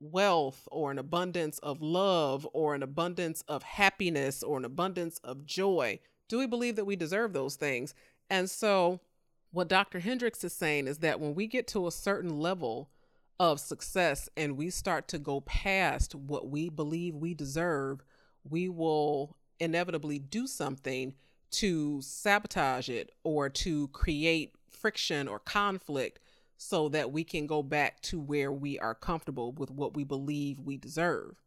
wealth 0.00 0.66
or 0.70 0.90
an 0.90 0.98
abundance 0.98 1.58
of 1.58 1.82
love 1.82 2.46
or 2.52 2.74
an 2.74 2.82
abundance 2.82 3.42
of 3.48 3.62
happiness 3.62 4.42
or 4.42 4.56
an 4.56 4.64
abundance 4.64 5.18
of 5.18 5.44
joy? 5.44 6.00
Do 6.28 6.38
we 6.38 6.46
believe 6.46 6.76
that 6.76 6.84
we 6.84 6.96
deserve 6.96 7.32
those 7.32 7.56
things? 7.56 7.94
And 8.30 8.48
so, 8.50 9.00
what 9.50 9.68
Dr. 9.68 10.00
Hendricks 10.00 10.44
is 10.44 10.52
saying 10.52 10.86
is 10.86 10.98
that 10.98 11.20
when 11.20 11.34
we 11.34 11.46
get 11.46 11.66
to 11.68 11.86
a 11.86 11.92
certain 11.92 12.38
level 12.38 12.90
of 13.40 13.60
success 13.60 14.28
and 14.36 14.56
we 14.56 14.70
start 14.70 15.08
to 15.08 15.18
go 15.18 15.40
past 15.42 16.14
what 16.14 16.48
we 16.48 16.68
believe 16.68 17.14
we 17.14 17.34
deserve, 17.34 18.04
we 18.48 18.68
will 18.68 19.36
inevitably 19.60 20.18
do 20.18 20.46
something 20.46 21.14
to 21.50 22.00
sabotage 22.02 22.88
it 22.88 23.12
or 23.24 23.48
to 23.48 23.88
create 23.88 24.54
friction 24.70 25.28
or 25.28 25.38
conflict 25.38 26.20
so 26.56 26.88
that 26.88 27.12
we 27.12 27.24
can 27.24 27.46
go 27.46 27.62
back 27.62 28.00
to 28.02 28.20
where 28.20 28.52
we 28.52 28.78
are 28.78 28.94
comfortable 28.94 29.52
with 29.52 29.70
what 29.70 29.94
we 29.94 30.04
believe 30.04 30.58
we 30.58 30.76
deserve. 30.76 31.40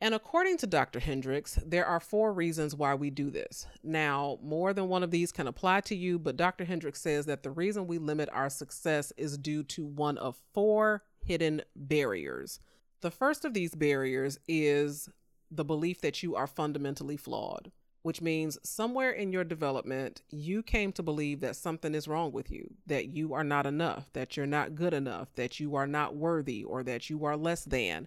And 0.00 0.14
according 0.14 0.58
to 0.58 0.66
Dr. 0.66 1.00
Hendricks, 1.00 1.58
there 1.66 1.84
are 1.84 1.98
four 1.98 2.32
reasons 2.32 2.74
why 2.74 2.94
we 2.94 3.10
do 3.10 3.30
this. 3.30 3.66
Now, 3.82 4.38
more 4.42 4.72
than 4.72 4.88
one 4.88 5.02
of 5.02 5.10
these 5.10 5.32
can 5.32 5.48
apply 5.48 5.80
to 5.82 5.96
you, 5.96 6.20
but 6.20 6.36
Dr. 6.36 6.64
Hendricks 6.64 7.00
says 7.00 7.26
that 7.26 7.42
the 7.42 7.50
reason 7.50 7.88
we 7.88 7.98
limit 7.98 8.28
our 8.32 8.48
success 8.48 9.12
is 9.16 9.36
due 9.36 9.64
to 9.64 9.84
one 9.84 10.16
of 10.18 10.36
four 10.52 11.02
hidden 11.28 11.62
barriers. 11.76 12.58
The 13.00 13.10
first 13.10 13.44
of 13.44 13.54
these 13.54 13.74
barriers 13.74 14.38
is 14.48 15.08
the 15.50 15.64
belief 15.64 16.00
that 16.00 16.22
you 16.22 16.34
are 16.34 16.46
fundamentally 16.46 17.16
flawed 17.16 17.70
which 18.02 18.22
means 18.22 18.58
somewhere 18.62 19.10
in 19.10 19.32
your 19.32 19.44
development, 19.44 20.22
you 20.30 20.62
came 20.62 20.92
to 20.92 21.02
believe 21.02 21.40
that 21.40 21.56
something 21.56 21.94
is 21.94 22.08
wrong 22.08 22.32
with 22.32 22.50
you, 22.50 22.72
that 22.86 23.08
you 23.08 23.34
are 23.34 23.44
not 23.44 23.66
enough, 23.66 24.08
that 24.12 24.36
you're 24.36 24.46
not 24.46 24.74
good 24.74 24.94
enough, 24.94 25.28
that 25.34 25.58
you 25.58 25.74
are 25.74 25.86
not 25.86 26.16
worthy, 26.16 26.64
or 26.64 26.82
that 26.82 27.10
you 27.10 27.24
are 27.24 27.36
less 27.36 27.64
than. 27.64 28.06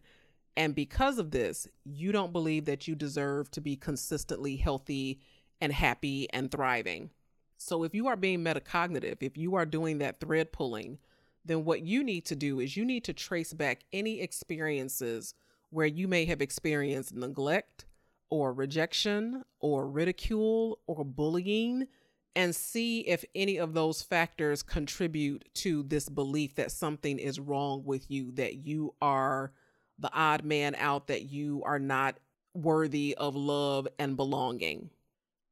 And 0.57 0.73
because 0.73 1.19
of 1.19 1.31
this, 1.31 1.67
you 1.85 2.11
don't 2.11 2.33
believe 2.33 2.65
that 2.65 2.87
you 2.87 2.95
deserve 2.95 3.51
to 3.51 3.61
be 3.61 3.75
consistently 3.75 4.55
healthy 4.55 5.19
and 5.59 5.71
happy 5.71 6.27
and 6.31 6.49
thriving. 6.49 7.09
So 7.57 7.83
if 7.83 7.93
you 7.93 8.07
are 8.07 8.15
being 8.15 8.43
metacognitive, 8.43 9.17
if 9.21 9.37
you 9.37 9.55
are 9.55 9.65
doing 9.65 9.99
that 9.99 10.19
thread 10.19 10.51
pulling, 10.51 10.97
then 11.45 11.65
what 11.65 11.81
you 11.81 12.03
need 12.03 12.25
to 12.25 12.35
do 12.35 12.59
is 12.59 12.77
you 12.77 12.85
need 12.85 13.03
to 13.05 13.13
trace 13.13 13.53
back 13.53 13.81
any 13.91 14.21
experiences 14.21 15.33
where 15.69 15.87
you 15.87 16.07
may 16.07 16.25
have 16.25 16.41
experienced 16.41 17.15
neglect 17.15 17.85
or 18.29 18.53
rejection 18.53 19.43
or 19.59 19.87
ridicule 19.87 20.79
or 20.87 21.03
bullying 21.03 21.87
and 22.35 22.55
see 22.55 23.01
if 23.01 23.25
any 23.35 23.57
of 23.57 23.73
those 23.73 24.01
factors 24.01 24.63
contribute 24.63 25.43
to 25.53 25.83
this 25.83 26.07
belief 26.07 26.55
that 26.55 26.71
something 26.71 27.19
is 27.19 27.39
wrong 27.39 27.83
with 27.83 28.09
you, 28.09 28.31
that 28.33 28.65
you 28.65 28.93
are 29.01 29.51
the 29.99 30.11
odd 30.13 30.43
man 30.45 30.75
out, 30.75 31.07
that 31.07 31.23
you 31.23 31.61
are 31.65 31.79
not 31.79 32.17
worthy 32.53 33.15
of 33.17 33.35
love 33.35 33.87
and 33.99 34.15
belonging. 34.15 34.89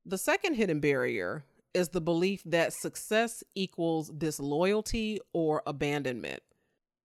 The 0.05 0.17
second 0.17 0.55
hidden 0.55 0.79
barrier 0.79 1.43
is 1.73 1.89
the 1.89 2.01
belief 2.01 2.41
that 2.45 2.73
success 2.73 3.43
equals 3.55 4.09
disloyalty 4.09 5.19
or 5.33 5.61
abandonment. 5.67 6.41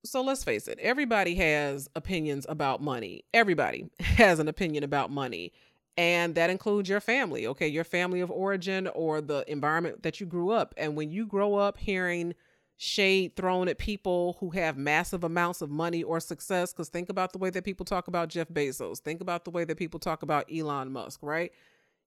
So 0.04 0.22
let's 0.22 0.44
face 0.44 0.68
it, 0.68 0.78
everybody 0.80 1.34
has 1.36 1.88
opinions 1.94 2.44
about 2.48 2.82
money. 2.82 3.24
Everybody 3.32 3.86
has 4.00 4.38
an 4.38 4.48
opinion 4.48 4.84
about 4.84 5.10
money. 5.10 5.52
And 5.96 6.34
that 6.34 6.50
includes 6.50 6.88
your 6.88 7.00
family, 7.00 7.46
okay, 7.46 7.68
your 7.68 7.84
family 7.84 8.20
of 8.20 8.30
origin 8.30 8.88
or 8.88 9.20
the 9.20 9.44
environment 9.50 10.02
that 10.02 10.20
you 10.20 10.26
grew 10.26 10.50
up. 10.50 10.74
And 10.76 10.96
when 10.96 11.10
you 11.10 11.24
grow 11.24 11.54
up 11.54 11.78
hearing 11.78 12.34
shade 12.76 13.36
thrown 13.36 13.68
at 13.68 13.78
people 13.78 14.36
who 14.40 14.50
have 14.50 14.76
massive 14.76 15.22
amounts 15.22 15.62
of 15.62 15.70
money 15.70 16.02
or 16.02 16.18
success, 16.18 16.72
because 16.72 16.88
think 16.88 17.08
about 17.08 17.32
the 17.32 17.38
way 17.38 17.48
that 17.50 17.64
people 17.64 17.84
talk 17.84 18.08
about 18.08 18.28
Jeff 18.28 18.48
Bezos, 18.48 18.98
think 18.98 19.20
about 19.20 19.44
the 19.44 19.52
way 19.52 19.64
that 19.64 19.76
people 19.76 20.00
talk 20.00 20.22
about 20.24 20.44
Elon 20.52 20.90
Musk, 20.90 21.20
right? 21.22 21.52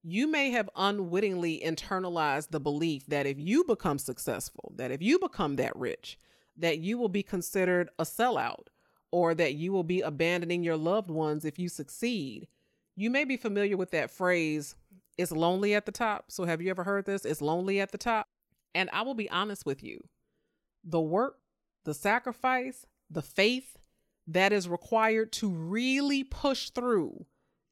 You 0.10 0.28
may 0.28 0.52
have 0.52 0.70
unwittingly 0.76 1.62
internalized 1.66 2.52
the 2.52 2.62
belief 2.62 3.06
that 3.08 3.26
if 3.26 3.38
you 3.38 3.66
become 3.66 4.00
successful, 4.00 4.72
that 4.78 4.92
if 4.92 5.02
you 5.02 5.20
become 5.20 5.58
that 5.58 5.76
rich, 5.76 6.18
that 6.56 6.80
you 6.80 6.98
will 6.98 7.10
be 7.10 7.24
considered 7.24 7.90
a 8.00 8.04
sellout 8.04 8.68
or 9.12 9.36
that 9.36 9.56
you 9.56 9.74
will 9.74 9.84
be 9.84 10.02
abandoning 10.02 10.64
your 10.64 10.78
loved 10.78 11.10
ones 11.10 11.44
if 11.44 11.60
you 11.60 11.68
succeed 11.68 12.48
you 12.98 13.12
may 13.12 13.24
be 13.24 13.38
familiar 13.38 13.78
with 13.78 13.92
that 13.92 14.10
phrase, 14.10 14.76
it's 15.18 15.32
lonely 15.32 15.76
at 15.76 15.86
the 15.86 15.92
top. 15.92 16.32
So, 16.32 16.44
have 16.46 16.62
you 16.62 16.70
ever 16.72 16.84
heard 16.84 17.06
this? 17.06 17.24
It's 17.24 17.42
lonely 17.42 17.80
at 17.80 17.92
the 17.92 17.98
top. 17.98 18.26
And 18.74 18.90
I 18.92 19.04
will 19.04 19.14
be 19.14 19.30
honest 19.30 19.66
with 19.66 19.84
you 19.84 20.02
the 20.84 21.00
work, 21.00 21.38
the 21.86 21.94
sacrifice, 21.94 22.86
the 23.10 23.22
faith 23.22 23.78
that 24.26 24.52
is 24.52 24.68
required 24.68 25.32
to 25.34 25.50
really 25.50 26.24
push 26.24 26.72
through 26.72 27.26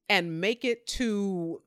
and 0.07 0.39
make 0.39 0.63
it 0.63 0.85
to 0.87 1.61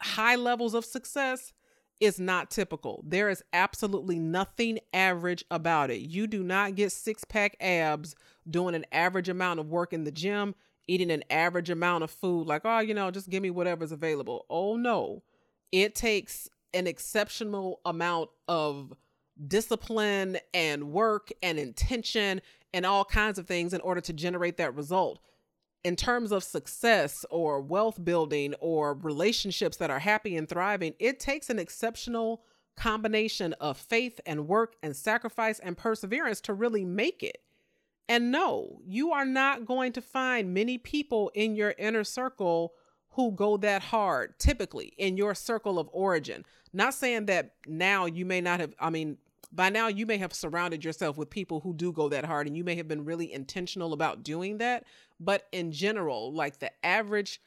high 0.00 0.36
levels 0.36 0.74
of 0.74 0.84
success 0.84 1.52
is 2.00 2.20
not 2.20 2.50
typical. 2.50 3.02
There 3.06 3.28
is 3.28 3.42
absolutely 3.52 4.18
nothing 4.18 4.78
average 4.92 5.44
about 5.50 5.90
it. 5.90 6.00
You 6.00 6.26
do 6.26 6.42
not 6.42 6.76
get 6.76 6.92
six 6.92 7.24
pack 7.24 7.56
abs 7.60 8.14
doing 8.48 8.74
an 8.74 8.86
average 8.92 9.28
amount 9.28 9.60
of 9.60 9.68
work 9.68 9.92
in 9.92 10.04
the 10.04 10.12
gym 10.12 10.54
eating 10.88 11.10
an 11.10 11.22
average 11.30 11.70
amount 11.70 12.02
of 12.02 12.10
food, 12.10 12.48
like, 12.48 12.62
oh, 12.64 12.80
you 12.80 12.94
know, 12.94 13.10
just 13.10 13.28
give 13.28 13.42
me 13.42 13.50
whatever's 13.50 13.92
available. 13.92 14.46
Oh, 14.50 14.76
no. 14.76 15.22
It 15.70 15.94
takes 15.94 16.48
an 16.74 16.86
exceptional 16.86 17.80
amount 17.84 18.30
of 18.48 18.94
discipline 19.46 20.38
and 20.52 20.90
work 20.90 21.30
and 21.42 21.58
intention 21.58 22.40
and 22.72 22.84
all 22.84 23.04
kinds 23.04 23.38
of 23.38 23.46
things 23.46 23.72
in 23.72 23.80
order 23.82 24.00
to 24.00 24.12
generate 24.12 24.56
that 24.56 24.74
result. 24.74 25.20
In 25.84 25.96
terms 25.96 26.32
of 26.32 26.42
success 26.42 27.24
or 27.30 27.60
wealth 27.60 28.04
building 28.04 28.54
or 28.60 28.94
relationships 28.94 29.76
that 29.76 29.90
are 29.90 30.00
happy 30.00 30.36
and 30.36 30.48
thriving, 30.48 30.94
it 30.98 31.20
takes 31.20 31.50
an 31.50 31.58
exceptional 31.58 32.42
combination 32.76 33.52
of 33.54 33.76
faith 33.76 34.20
and 34.26 34.48
work 34.48 34.74
and 34.82 34.96
sacrifice 34.96 35.58
and 35.58 35.76
perseverance 35.76 36.40
to 36.42 36.54
really 36.54 36.84
make 36.84 37.22
it. 37.22 37.38
And 38.08 38.32
no, 38.32 38.80
you 38.86 39.12
are 39.12 39.26
not 39.26 39.66
going 39.66 39.92
to 39.92 40.00
find 40.00 40.54
many 40.54 40.78
people 40.78 41.30
in 41.34 41.54
your 41.54 41.74
inner 41.78 42.04
circle 42.04 42.72
who 43.10 43.32
go 43.32 43.56
that 43.58 43.82
hard, 43.82 44.38
typically 44.38 44.94
in 44.96 45.16
your 45.16 45.34
circle 45.34 45.78
of 45.78 45.90
origin. 45.92 46.44
Not 46.72 46.94
saying 46.94 47.26
that 47.26 47.54
now 47.66 48.06
you 48.06 48.24
may 48.24 48.40
not 48.40 48.60
have, 48.60 48.74
I 48.78 48.90
mean, 48.90 49.18
by 49.52 49.70
now 49.70 49.88
you 49.88 50.06
may 50.06 50.18
have 50.18 50.32
surrounded 50.32 50.84
yourself 50.84 51.16
with 51.16 51.30
people 51.30 51.60
who 51.60 51.74
do 51.74 51.92
go 51.92 52.08
that 52.08 52.24
hard 52.24 52.46
and 52.46 52.56
you 52.56 52.64
may 52.64 52.76
have 52.76 52.88
been 52.88 53.04
really 53.04 53.32
intentional 53.32 53.92
about 53.92 54.22
doing 54.22 54.58
that. 54.58 54.84
But 55.20 55.46
in 55.52 55.72
general, 55.72 56.32
like 56.32 56.58
the 56.58 56.70
average 56.84 57.40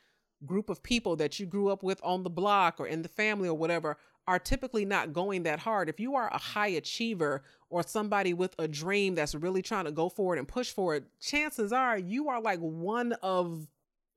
group 0.46 0.70
of 0.70 0.84
people 0.84 1.16
that 1.18 1.40
you 1.40 1.46
grew 1.46 1.70
up 1.70 1.84
with 1.84 2.00
on 2.04 2.24
the 2.24 2.30
block 2.30 2.80
or 2.80 2.88
in 2.88 3.02
the 3.02 3.10
family 3.10 3.48
or 3.48 3.54
whatever 3.54 3.98
are 4.28 4.40
typically 4.40 4.86
not 4.86 5.14
going 5.14 5.44
that 5.44 5.60
hard. 5.60 5.90
If 5.90 6.00
you 6.00 6.16
are 6.16 6.30
a 6.32 6.38
high 6.38 6.70
achiever 6.70 7.44
or 7.70 7.84
somebody 7.84 8.34
with 8.34 8.56
a 8.60 8.68
dream 8.68 9.16
that's 9.16 9.36
really 9.36 9.62
trying 9.62 9.86
to 9.86 9.92
go 9.92 10.10
forward 10.10 10.38
and 10.38 10.48
push 10.48 10.72
forward, 10.72 11.06
chances 11.20 11.74
are 11.74 11.98
you 11.98 12.30
are 12.30 12.42
like 12.42 12.60
one 12.60 13.14
of 13.24 13.68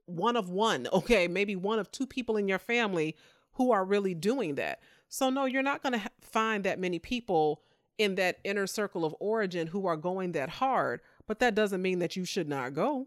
one 0.06 0.37
of 0.37 0.50
one, 0.50 0.87
okay, 0.92 1.28
maybe 1.28 1.56
one 1.56 1.78
of 1.78 1.90
two 1.90 2.06
people 2.06 2.37
in 2.37 2.49
your 2.49 2.58
family 2.58 3.16
who 3.52 3.73
are 3.73 3.84
really 3.84 4.14
doing 4.14 4.56
that. 4.56 4.80
So 5.08 5.30
no, 5.30 5.44
you're 5.44 5.62
not 5.62 5.82
going 5.82 5.99
to 5.99 6.11
find 6.20 6.64
that 6.64 6.78
many 6.78 6.99
people 6.99 7.62
in 7.99 8.16
that 8.16 8.38
inner 8.44 8.66
circle 8.66 9.04
of 9.04 9.14
origin 9.20 9.68
who 9.68 9.87
are 9.87 9.96
going 9.96 10.32
that 10.32 10.49
hard, 10.49 11.00
but 11.26 11.38
that 11.38 11.54
doesn't 11.54 11.82
mean 11.82 12.00
that 12.00 12.16
you 12.16 12.25
should 12.25 12.49
not 12.49 12.75
go, 12.75 13.06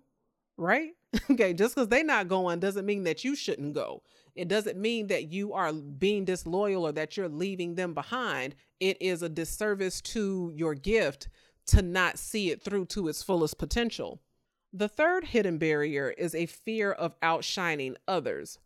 right? 0.58 0.92
okay, 1.32 1.54
just 1.54 1.76
because 1.76 1.88
they're 1.88 2.04
not 2.04 2.28
going 2.28 2.60
doesn't 2.60 2.86
mean 2.86 3.04
that 3.04 3.24
you 3.24 3.36
shouldn't 3.36 3.74
go. 3.74 4.02
It 4.36 4.48
doesn't 4.48 4.78
mean 4.78 5.08
that 5.08 5.32
you 5.32 5.54
are 5.54 5.74
being 5.74 6.26
disloyal 6.26 6.86
or 6.86 6.92
that 6.92 7.18
you're 7.18 7.30
leaving 7.30 7.76
them 7.76 7.94
behind. 7.94 8.56
It 8.80 9.02
is 9.02 9.24
a 9.24 9.30
disservice 9.30 10.02
to 10.02 10.52
your 10.54 10.76
gift 10.76 11.30
to 11.68 11.82
not 11.82 12.20
see 12.20 12.52
it 12.52 12.62
through 12.62 12.86
to 12.86 13.08
its 13.08 13.24
fullest 13.24 13.58
potential. 13.58 14.22
The 14.74 14.88
third 14.88 15.26
hidden 15.26 15.58
barrier 15.58 16.14
is 16.18 16.36
a 16.36 16.46
fear 16.46 16.92
of 16.92 17.16
outshining 17.22 17.96
others. 18.08 18.60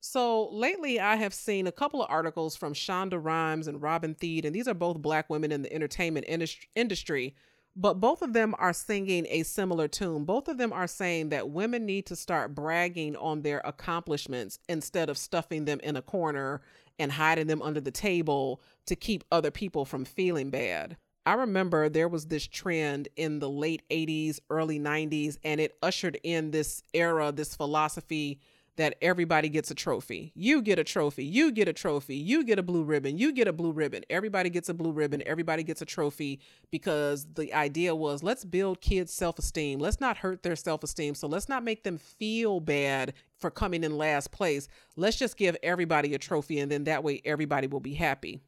So 0.00 0.50
lately, 0.50 1.00
I 1.00 1.16
have 1.16 1.32
seen 1.32 1.66
a 1.66 1.72
couple 1.72 2.02
of 2.02 2.10
articles 2.10 2.54
from 2.56 2.74
Shonda 2.74 3.18
Rhimes 3.22 3.66
and 3.66 3.80
Robin 3.80 4.14
Thede, 4.14 4.44
and 4.44 4.54
these 4.54 4.68
are 4.68 4.74
both 4.74 5.00
Black 5.00 5.30
women 5.30 5.50
in 5.50 5.62
the 5.62 5.72
entertainment 5.72 6.26
industry 6.74 7.34
but 7.76 8.00
both 8.00 8.22
of 8.22 8.32
them 8.32 8.54
are 8.58 8.72
singing 8.72 9.26
a 9.28 9.42
similar 9.42 9.88
tune. 9.88 10.24
Both 10.24 10.48
of 10.48 10.58
them 10.58 10.72
are 10.72 10.86
saying 10.86 11.30
that 11.30 11.50
women 11.50 11.86
need 11.86 12.06
to 12.06 12.16
start 12.16 12.54
bragging 12.54 13.16
on 13.16 13.42
their 13.42 13.60
accomplishments 13.64 14.58
instead 14.68 15.10
of 15.10 15.18
stuffing 15.18 15.64
them 15.64 15.80
in 15.82 15.96
a 15.96 16.02
corner 16.02 16.60
and 16.98 17.10
hiding 17.10 17.48
them 17.48 17.62
under 17.62 17.80
the 17.80 17.90
table 17.90 18.62
to 18.86 18.94
keep 18.94 19.24
other 19.32 19.50
people 19.50 19.84
from 19.84 20.04
feeling 20.04 20.50
bad. 20.50 20.96
I 21.26 21.34
remember 21.34 21.88
there 21.88 22.08
was 22.08 22.26
this 22.26 22.46
trend 22.46 23.08
in 23.16 23.38
the 23.38 23.48
late 23.48 23.82
80s, 23.90 24.40
early 24.50 24.78
90s, 24.78 25.38
and 25.42 25.60
it 25.60 25.76
ushered 25.82 26.20
in 26.22 26.50
this 26.50 26.82
era, 26.92 27.32
this 27.32 27.56
philosophy 27.56 28.40
that 28.76 28.96
everybody 29.00 29.48
gets 29.48 29.70
a 29.70 29.74
trophy. 29.74 30.32
You 30.34 30.60
get 30.60 30.78
a 30.78 30.84
trophy. 30.84 31.24
You 31.24 31.52
get 31.52 31.68
a 31.68 31.72
trophy. 31.72 32.16
You 32.16 32.44
get 32.44 32.58
a 32.58 32.62
blue 32.62 32.82
ribbon. 32.82 33.18
You 33.18 33.32
get 33.32 33.46
a 33.46 33.52
blue 33.52 33.72
ribbon. 33.72 34.04
Everybody 34.10 34.50
gets 34.50 34.68
a 34.68 34.74
blue 34.74 34.92
ribbon. 34.92 35.22
Everybody 35.26 35.62
gets 35.62 35.80
a 35.80 35.84
trophy 35.84 36.40
because 36.70 37.26
the 37.34 37.52
idea 37.54 37.94
was 37.94 38.22
let's 38.22 38.44
build 38.44 38.80
kids' 38.80 39.12
self 39.12 39.38
esteem. 39.38 39.78
Let's 39.78 40.00
not 40.00 40.16
hurt 40.16 40.42
their 40.42 40.56
self 40.56 40.82
esteem. 40.82 41.14
So 41.14 41.28
let's 41.28 41.48
not 41.48 41.62
make 41.62 41.84
them 41.84 41.98
feel 41.98 42.60
bad 42.60 43.14
for 43.36 43.50
coming 43.50 43.84
in 43.84 43.96
last 43.96 44.32
place. 44.32 44.68
Let's 44.96 45.16
just 45.16 45.36
give 45.36 45.56
everybody 45.62 46.14
a 46.14 46.18
trophy 46.18 46.58
and 46.58 46.70
then 46.70 46.84
that 46.84 47.04
way 47.04 47.22
everybody 47.24 47.68
will 47.68 47.80
be 47.80 47.94
happy. 47.94 48.40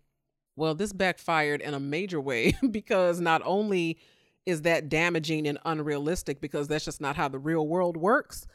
Well, 0.57 0.75
this 0.75 0.93
backfired 0.93 1.61
in 1.61 1.75
a 1.75 1.81
major 1.81 2.21
way 2.21 2.57
because 2.71 3.21
not 3.21 3.43
only 3.45 3.99
is 4.45 4.63
that 4.63 4.89
damaging 4.89 5.47
and 5.47 5.59
unrealistic 5.65 6.41
because 6.41 6.69
that's 6.69 6.85
just 6.85 7.01
not 7.01 7.17
how 7.17 7.29
the 7.29 7.39
real 7.39 7.67
world 7.67 7.97
works 7.97 8.47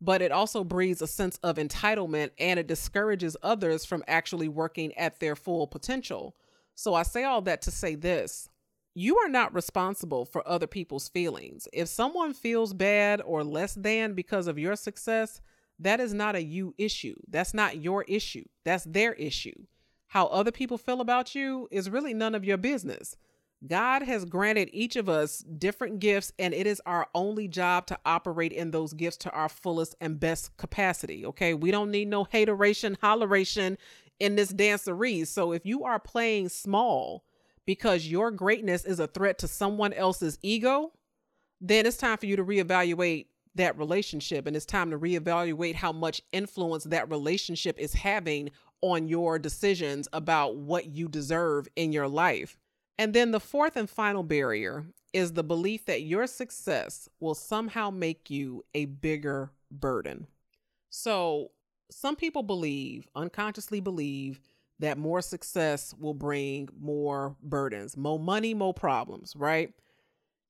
but 0.00 0.22
it 0.22 0.32
also 0.32 0.62
breeds 0.64 1.00
a 1.02 1.06
sense 1.06 1.38
of 1.42 1.56
entitlement 1.56 2.30
and 2.38 2.58
it 2.58 2.66
discourages 2.66 3.36
others 3.42 3.84
from 3.84 4.04
actually 4.06 4.48
working 4.48 4.94
at 4.94 5.20
their 5.20 5.36
full 5.36 5.66
potential. 5.66 6.36
So 6.74 6.94
I 6.94 7.02
say 7.02 7.24
all 7.24 7.42
that 7.42 7.62
to 7.62 7.70
say 7.70 7.94
this 7.94 8.48
you 8.98 9.18
are 9.18 9.28
not 9.28 9.54
responsible 9.54 10.24
for 10.24 10.46
other 10.48 10.66
people's 10.66 11.10
feelings. 11.10 11.68
If 11.74 11.86
someone 11.86 12.32
feels 12.32 12.72
bad 12.72 13.20
or 13.20 13.44
less 13.44 13.74
than 13.74 14.14
because 14.14 14.46
of 14.46 14.58
your 14.58 14.74
success, 14.74 15.42
that 15.78 16.00
is 16.00 16.14
not 16.14 16.34
a 16.34 16.42
you 16.42 16.74
issue. 16.78 17.14
That's 17.28 17.52
not 17.52 17.82
your 17.82 18.04
issue. 18.04 18.44
That's 18.64 18.84
their 18.84 19.12
issue. 19.12 19.66
How 20.06 20.28
other 20.28 20.50
people 20.50 20.78
feel 20.78 21.02
about 21.02 21.34
you 21.34 21.68
is 21.70 21.90
really 21.90 22.14
none 22.14 22.34
of 22.34 22.44
your 22.44 22.56
business. 22.56 23.16
God 23.66 24.02
has 24.02 24.24
granted 24.24 24.68
each 24.72 24.96
of 24.96 25.08
us 25.08 25.38
different 25.38 25.98
gifts, 25.98 26.32
and 26.38 26.52
it 26.52 26.66
is 26.66 26.82
our 26.84 27.06
only 27.14 27.48
job 27.48 27.86
to 27.86 27.98
operate 28.04 28.52
in 28.52 28.70
those 28.70 28.92
gifts 28.92 29.16
to 29.18 29.30
our 29.30 29.48
fullest 29.48 29.94
and 30.00 30.20
best 30.20 30.56
capacity. 30.56 31.24
Okay. 31.26 31.54
We 31.54 31.70
don't 31.70 31.90
need 31.90 32.08
no 32.08 32.24
hateration, 32.24 32.98
holleration 33.02 33.78
in 34.20 34.36
this 34.36 34.52
dancery. 34.52 35.26
So 35.26 35.52
if 35.52 35.64
you 35.64 35.84
are 35.84 35.98
playing 35.98 36.50
small 36.50 37.24
because 37.66 38.06
your 38.06 38.30
greatness 38.30 38.84
is 38.84 39.00
a 39.00 39.06
threat 39.06 39.38
to 39.38 39.48
someone 39.48 39.92
else's 39.92 40.38
ego, 40.42 40.92
then 41.60 41.86
it's 41.86 41.96
time 41.96 42.18
for 42.18 42.26
you 42.26 42.36
to 42.36 42.44
reevaluate 42.44 43.26
that 43.54 43.78
relationship. 43.78 44.46
And 44.46 44.54
it's 44.54 44.66
time 44.66 44.90
to 44.90 44.98
reevaluate 44.98 45.74
how 45.74 45.92
much 45.92 46.20
influence 46.32 46.84
that 46.84 47.10
relationship 47.10 47.78
is 47.78 47.94
having 47.94 48.50
on 48.82 49.08
your 49.08 49.38
decisions 49.38 50.06
about 50.12 50.56
what 50.56 50.86
you 50.86 51.08
deserve 51.08 51.66
in 51.74 51.92
your 51.92 52.06
life. 52.06 52.58
And 52.98 53.12
then 53.14 53.30
the 53.30 53.40
fourth 53.40 53.76
and 53.76 53.88
final 53.88 54.22
barrier 54.22 54.86
is 55.12 55.32
the 55.32 55.44
belief 55.44 55.86
that 55.86 56.02
your 56.02 56.26
success 56.26 57.08
will 57.20 57.34
somehow 57.34 57.90
make 57.90 58.30
you 58.30 58.64
a 58.74 58.86
bigger 58.86 59.50
burden. 59.70 60.26
So, 60.90 61.50
some 61.90 62.16
people 62.16 62.42
believe, 62.42 63.06
unconsciously 63.14 63.80
believe, 63.80 64.40
that 64.78 64.98
more 64.98 65.22
success 65.22 65.94
will 65.98 66.14
bring 66.14 66.68
more 66.78 67.36
burdens, 67.42 67.96
more 67.96 68.18
money, 68.18 68.54
more 68.54 68.74
problems, 68.74 69.34
right? 69.36 69.72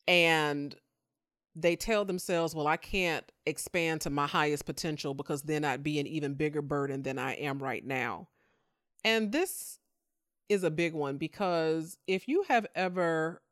And 0.09 0.75
they 1.55 1.77
tell 1.77 2.05
themselves, 2.05 2.55
well, 2.55 2.67
I 2.67 2.77
can't 2.77 3.31
expand 3.45 4.03
to 4.03 4.11
my 4.11 4.27
highest 4.27 4.67
potential 4.67 5.15
because 5.15 5.43
then 5.43 5.65
I'd 5.65 5.83
be 5.83 5.99
an 5.99 6.07
even 6.07 6.35
bigger 6.35 6.63
burden 6.63 7.03
than 7.03 7.19
I 7.19 7.35
am 7.35 7.63
right 7.63 7.85
now. 7.85 8.29
And 9.05 9.33
this 9.33 9.79
is 10.49 10.65
a 10.65 10.71
big 10.71 10.95
one 10.95 11.17
because 11.17 11.99
if 12.07 12.29
you 12.29 12.45
have 12.49 12.67
ever 12.75 13.43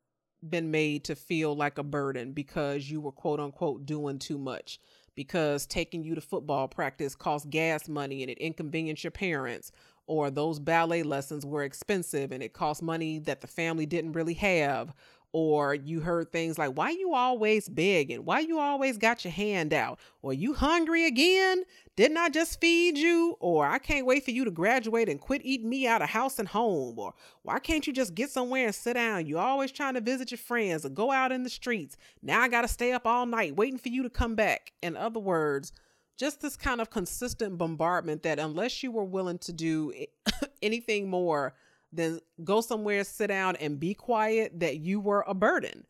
been 0.49 0.71
made 0.71 1.05
to 1.05 1.17
feel 1.17 1.57
like 1.57 1.79
a 1.79 1.83
burden 1.83 2.33
because 2.33 2.91
you 2.91 3.01
were 3.01 3.13
quote 3.13 3.41
unquote 3.41 3.87
doing 3.87 4.19
too 4.19 4.39
much, 4.39 4.79
because 5.15 5.67
taking 5.67 6.03
you 6.03 6.15
to 6.15 6.21
football 6.21 6.69
practice 6.69 7.15
cost 7.15 7.49
gas 7.51 7.89
money 7.89 8.23
and 8.23 8.31
it 8.31 8.39
inconvenienced 8.39 9.05
your 9.05 9.11
parents, 9.11 9.73
or 10.07 10.31
those 10.31 10.59
ballet 10.59 11.03
lessons 11.03 11.47
were 11.47 11.63
expensive 11.63 12.31
and 12.33 12.43
it 12.43 12.53
cost 12.53 12.83
money 12.83 13.19
that 13.19 13.41
the 13.41 13.47
family 13.47 13.87
didn't 13.87 14.13
really 14.13 14.35
have, 14.35 14.93
or 15.35 15.75
you 15.75 15.99
heard 15.99 16.31
things 16.31 16.59
like 16.59 16.77
why 16.77 16.91
you 16.91 17.13
always 17.13 17.69
begging? 17.69 18.25
Why 18.25 18.39
you 18.39 18.61
always 18.61 18.97
got 18.97 19.25
your 19.25 19.33
hand 19.33 19.75
out? 19.75 19.99
Or 20.23 20.33
you 20.33 20.55
hungry 20.55 21.07
again? 21.07 21.65
Didn't 21.97 22.19
i 22.19 22.29
just 22.29 22.61
feed 22.61 22.97
you? 22.97 23.37
Or 23.41 23.67
i 23.67 23.79
can't 23.79 24.07
wait 24.07 24.25
for 24.25 24.31
you 24.31 24.45
to 24.45 24.53
graduate 24.53 25.09
and 25.09 25.21
quit 25.21 25.43
eating 25.45 25.69
me 25.69 25.89
out 25.89 26.03
of 26.03 26.09
house 26.09 26.39
and 26.39 26.47
home? 26.47 27.01
Or 27.01 27.15
why 27.43 27.59
can't 27.59 27.85
you 27.85 27.93
just 27.93 28.15
get 28.15 28.31
somewhere 28.31 28.67
and 28.67 28.75
sit 28.75 28.95
down? 28.95 29.27
You 29.27 29.39
always 29.39 29.73
trying 29.73 29.95
to 29.95 30.01
visit 30.01 30.31
your 30.31 30.39
friends 30.39 30.87
or 30.87 30.91
go 30.91 31.11
out 31.11 31.33
in 31.33 31.43
the 31.43 31.51
streets. 31.51 31.97
Now 32.23 32.41
i 32.41 32.49
gotta 32.49 32.69
stay 32.69 32.93
up 32.93 33.05
all 33.05 33.27
night 33.27 33.57
waiting 33.57 33.79
for 33.79 33.89
you 33.89 34.05
to 34.05 34.11
come 34.11 34.37
back. 34.37 34.71
In 34.83 34.97
other 34.97 35.21
words 35.21 35.73
just 36.17 36.41
this 36.41 36.57
kind 36.57 36.81
of 36.81 36.91
consistent 36.91 37.59
bombardment 37.59 38.23
that 38.23 38.39
unless 38.39 38.85
you 38.85 38.93
were 38.93 39.05
willing 39.05 39.39
to 39.39 39.53
do 39.53 39.93
anything 40.63 41.11
more 41.11 41.55
then 41.95 42.21
go 42.43 42.61
somewhere, 42.61 43.05
sit 43.05 43.29
down, 43.29 43.57
and 43.57 43.81
be 43.81 43.95
quiet 43.95 44.61
that 44.61 44.79
you 44.79 45.01
were 45.01 45.25
a 45.27 45.35
burden. 45.35 45.87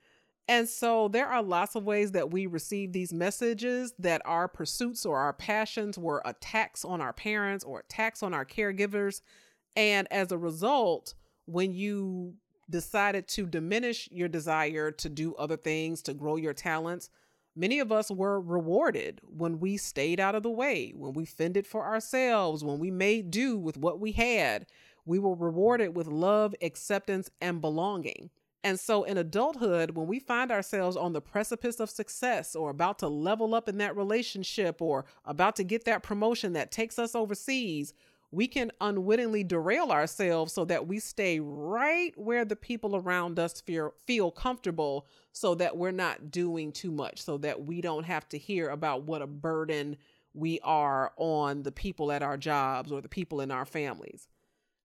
And 0.46 0.68
so 0.68 1.08
there 1.08 1.26
are 1.26 1.42
lots 1.42 1.74
of 1.74 1.84
ways 1.84 2.12
that 2.12 2.30
we 2.30 2.46
receive 2.46 2.92
these 2.92 3.12
messages 3.12 3.94
that 3.98 4.20
our 4.26 4.46
pursuits 4.46 5.06
or 5.06 5.18
our 5.18 5.32
passions 5.32 5.98
were 5.98 6.20
attacks 6.24 6.84
on 6.84 7.00
our 7.00 7.14
parents 7.14 7.64
or 7.64 7.80
attacks 7.80 8.22
on 8.22 8.34
our 8.34 8.44
caregivers. 8.44 9.22
And 9.74 10.06
as 10.10 10.32
a 10.32 10.38
result, 10.38 11.14
when 11.46 11.72
you 11.72 12.34
decided 12.68 13.26
to 13.28 13.46
diminish 13.46 14.08
your 14.12 14.28
desire 14.28 14.90
to 14.90 15.08
do 15.08 15.34
other 15.36 15.56
things, 15.56 16.02
to 16.02 16.14
grow 16.14 16.36
your 16.36 16.54
talents, 16.54 17.08
many 17.56 17.78
of 17.78 17.90
us 17.90 18.10
were 18.10 18.40
rewarded 18.40 19.20
when 19.24 19.60
we 19.60 19.78
stayed 19.78 20.20
out 20.20 20.34
of 20.34 20.42
the 20.42 20.50
way, 20.50 20.92
when 20.94 21.14
we 21.14 21.24
fended 21.24 21.66
for 21.66 21.86
ourselves, 21.86 22.62
when 22.62 22.78
we 22.78 22.90
made 22.90 23.30
do 23.30 23.56
with 23.58 23.78
what 23.78 23.98
we 23.98 24.12
had 24.12 24.66
we 25.04 25.18
were 25.18 25.34
rewarded 25.34 25.94
with 25.94 26.06
love, 26.06 26.54
acceptance, 26.62 27.30
and 27.40 27.60
belonging. 27.60 28.30
And 28.62 28.80
so 28.80 29.04
in 29.04 29.18
adulthood, 29.18 29.90
when 29.90 30.06
we 30.06 30.18
find 30.18 30.50
ourselves 30.50 30.96
on 30.96 31.12
the 31.12 31.20
precipice 31.20 31.80
of 31.80 31.90
success 31.90 32.56
or 32.56 32.70
about 32.70 32.98
to 33.00 33.08
level 33.08 33.54
up 33.54 33.68
in 33.68 33.76
that 33.78 33.94
relationship 33.94 34.80
or 34.80 35.04
about 35.26 35.56
to 35.56 35.64
get 35.64 35.84
that 35.84 36.02
promotion 36.02 36.54
that 36.54 36.72
takes 36.72 36.98
us 36.98 37.14
overseas, 37.14 37.92
we 38.30 38.48
can 38.48 38.72
unwittingly 38.80 39.44
derail 39.44 39.92
ourselves 39.92 40.52
so 40.52 40.64
that 40.64 40.86
we 40.86 40.98
stay 40.98 41.40
right 41.40 42.12
where 42.16 42.46
the 42.46 42.56
people 42.56 42.96
around 42.96 43.38
us 43.38 43.60
feel, 43.60 43.92
feel 44.06 44.30
comfortable 44.30 45.06
so 45.32 45.54
that 45.54 45.76
we're 45.76 45.90
not 45.90 46.30
doing 46.30 46.72
too 46.72 46.90
much, 46.90 47.22
so 47.22 47.36
that 47.38 47.64
we 47.66 47.82
don't 47.82 48.04
have 48.04 48.26
to 48.30 48.38
hear 48.38 48.70
about 48.70 49.02
what 49.02 49.20
a 49.20 49.26
burden 49.26 49.96
we 50.32 50.58
are 50.64 51.12
on 51.16 51.62
the 51.62 51.70
people 51.70 52.10
at 52.10 52.22
our 52.22 52.38
jobs 52.38 52.90
or 52.90 53.02
the 53.02 53.08
people 53.08 53.42
in 53.42 53.50
our 53.50 53.66
families. 53.66 54.26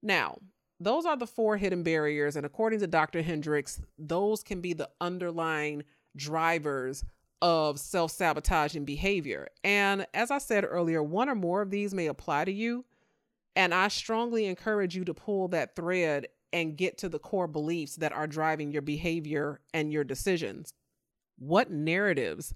Now, 0.01 0.37
those 0.79 1.05
are 1.05 1.17
the 1.17 1.27
four 1.27 1.57
hidden 1.57 1.83
barriers. 1.83 2.35
And 2.35 2.45
according 2.45 2.79
to 2.79 2.87
Dr. 2.87 3.21
Hendricks, 3.21 3.81
those 3.97 4.43
can 4.43 4.61
be 4.61 4.73
the 4.73 4.89
underlying 5.01 5.83
drivers 6.15 7.03
of 7.41 7.79
self 7.79 8.11
sabotaging 8.11 8.85
behavior. 8.85 9.47
And 9.63 10.05
as 10.13 10.31
I 10.31 10.37
said 10.37 10.65
earlier, 10.65 11.01
one 11.03 11.29
or 11.29 11.35
more 11.35 11.61
of 11.61 11.71
these 11.71 11.93
may 11.93 12.07
apply 12.07 12.45
to 12.45 12.51
you. 12.51 12.85
And 13.55 13.73
I 13.73 13.89
strongly 13.89 14.45
encourage 14.45 14.95
you 14.95 15.03
to 15.05 15.13
pull 15.13 15.49
that 15.49 15.75
thread 15.75 16.27
and 16.53 16.77
get 16.77 16.97
to 16.99 17.09
the 17.09 17.19
core 17.19 17.47
beliefs 17.47 17.95
that 17.97 18.13
are 18.13 18.27
driving 18.27 18.71
your 18.71 18.81
behavior 18.81 19.59
and 19.73 19.91
your 19.91 20.03
decisions. 20.03 20.73
What 21.37 21.71
narratives 21.71 22.53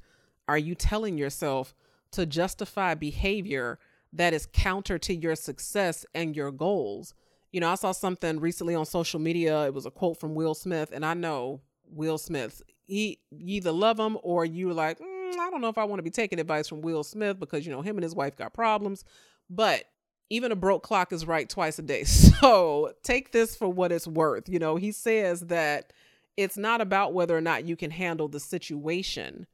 are 0.48 0.58
you 0.58 0.76
telling 0.76 1.18
yourself 1.18 1.74
to 2.12 2.26
justify 2.26 2.96
behavior 2.96 3.80
that 4.14 4.34
is 4.34 4.48
counter 4.52 4.98
to 5.00 5.16
your 5.16 5.36
success 5.36 6.06
and 6.14 6.36
your 6.36 6.52
goals? 6.52 7.14
You 7.54 7.60
know, 7.60 7.70
I 7.70 7.76
saw 7.76 7.92
something 7.92 8.40
recently 8.40 8.74
on 8.76 8.86
social 8.86 9.20
media. 9.20 9.66
It 9.66 9.74
was 9.74 9.86
a 9.86 9.92
quote 9.92 10.20
from 10.20 10.34
Will 10.34 10.56
Smith, 10.56 10.90
and 10.92 11.06
I 11.06 11.14
know 11.14 11.62
Will 11.86 12.18
Smith. 12.18 12.64
He 12.86 13.20
you 13.32 13.58
either 13.58 13.72
love 13.72 14.00
him 14.00 14.18
or 14.24 14.44
you're 14.44 14.74
like, 14.74 15.00
mm, 15.00 15.38
I 15.38 15.50
don't 15.52 15.62
know 15.62 15.70
if 15.70 15.78
I 15.78 15.86
want 15.86 16.00
to 16.00 16.04
be 16.04 16.10
taking 16.10 16.40
advice 16.40 16.68
from 16.68 16.82
Will 16.82 17.04
Smith 17.04 17.40
because 17.40 17.66
you 17.66 17.72
know 17.72 17.82
him 17.82 17.96
and 17.96 18.04
his 18.04 18.16
wife 18.16 18.36
got 18.36 18.54
problems. 18.54 19.06
But 19.50 19.86
even 20.32 20.52
a 20.52 20.56
broke 20.56 20.82
clock 20.82 21.14
is 21.14 21.28
right 21.28 21.48
twice 21.48 21.80
a 21.80 21.84
day. 21.84 22.04
So 22.44 22.92
take 23.04 23.32
this 23.32 23.56
for 23.56 23.70
what 23.70 23.94
it's 23.94 24.08
worth. 24.08 24.50
You 24.50 24.60
know, 24.60 24.76
he 24.76 24.92
says 24.92 25.42
that 25.42 25.94
it's 26.36 26.58
not 26.58 26.82
about 26.82 27.14
whether 27.14 27.38
or 27.38 27.42
not 27.42 27.64
you 27.64 27.78
can 27.78 27.92
handle 27.92 28.28
the 28.28 28.40
situation 28.40 29.48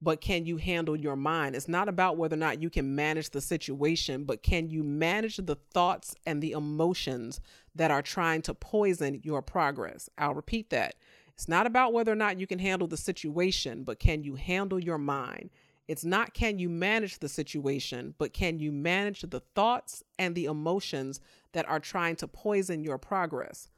but 0.00 0.20
can 0.20 0.46
you 0.46 0.56
handle 0.56 0.96
your 0.96 1.16
mind? 1.16 1.56
It's 1.56 1.68
not 1.68 1.88
about 1.88 2.16
whether 2.16 2.34
or 2.34 2.38
not 2.38 2.62
you 2.62 2.70
can 2.70 2.94
manage 2.94 3.30
the 3.30 3.40
situation, 3.40 4.24
but 4.24 4.42
can 4.42 4.70
you 4.70 4.84
manage 4.84 5.38
the 5.38 5.56
thoughts 5.72 6.14
and 6.24 6.40
the 6.42 6.52
emotions 6.52 7.40
that 7.74 7.90
are 7.90 8.02
trying 8.02 8.42
to 8.42 8.54
poison 8.54 9.20
your 9.24 9.42
progress? 9.42 10.08
I'll 10.16 10.34
repeat 10.34 10.70
that. 10.70 10.94
It's 11.34 11.48
not 11.48 11.66
about 11.66 11.92
whether 11.92 12.12
or 12.12 12.16
not 12.16 12.38
you 12.38 12.46
can 12.46 12.58
handle 12.58 12.88
the 12.88 12.96
situation, 12.96 13.84
but 13.84 13.98
can 13.98 14.22
you 14.22 14.36
handle 14.36 14.78
your 14.78 14.98
mind? 14.98 15.50
It's 15.88 16.04
not 16.04 16.34
can 16.34 16.58
you 16.58 16.68
manage 16.68 17.18
the 17.18 17.28
situation, 17.28 18.14
but 18.18 18.32
can 18.32 18.58
you 18.58 18.70
manage 18.70 19.22
the 19.22 19.40
thoughts 19.54 20.02
and 20.18 20.34
the 20.34 20.44
emotions 20.44 21.20
that 21.52 21.68
are 21.68 21.80
trying 21.80 22.16
to 22.16 22.28
poison 22.28 22.84
your 22.84 22.98
progress? 22.98 23.68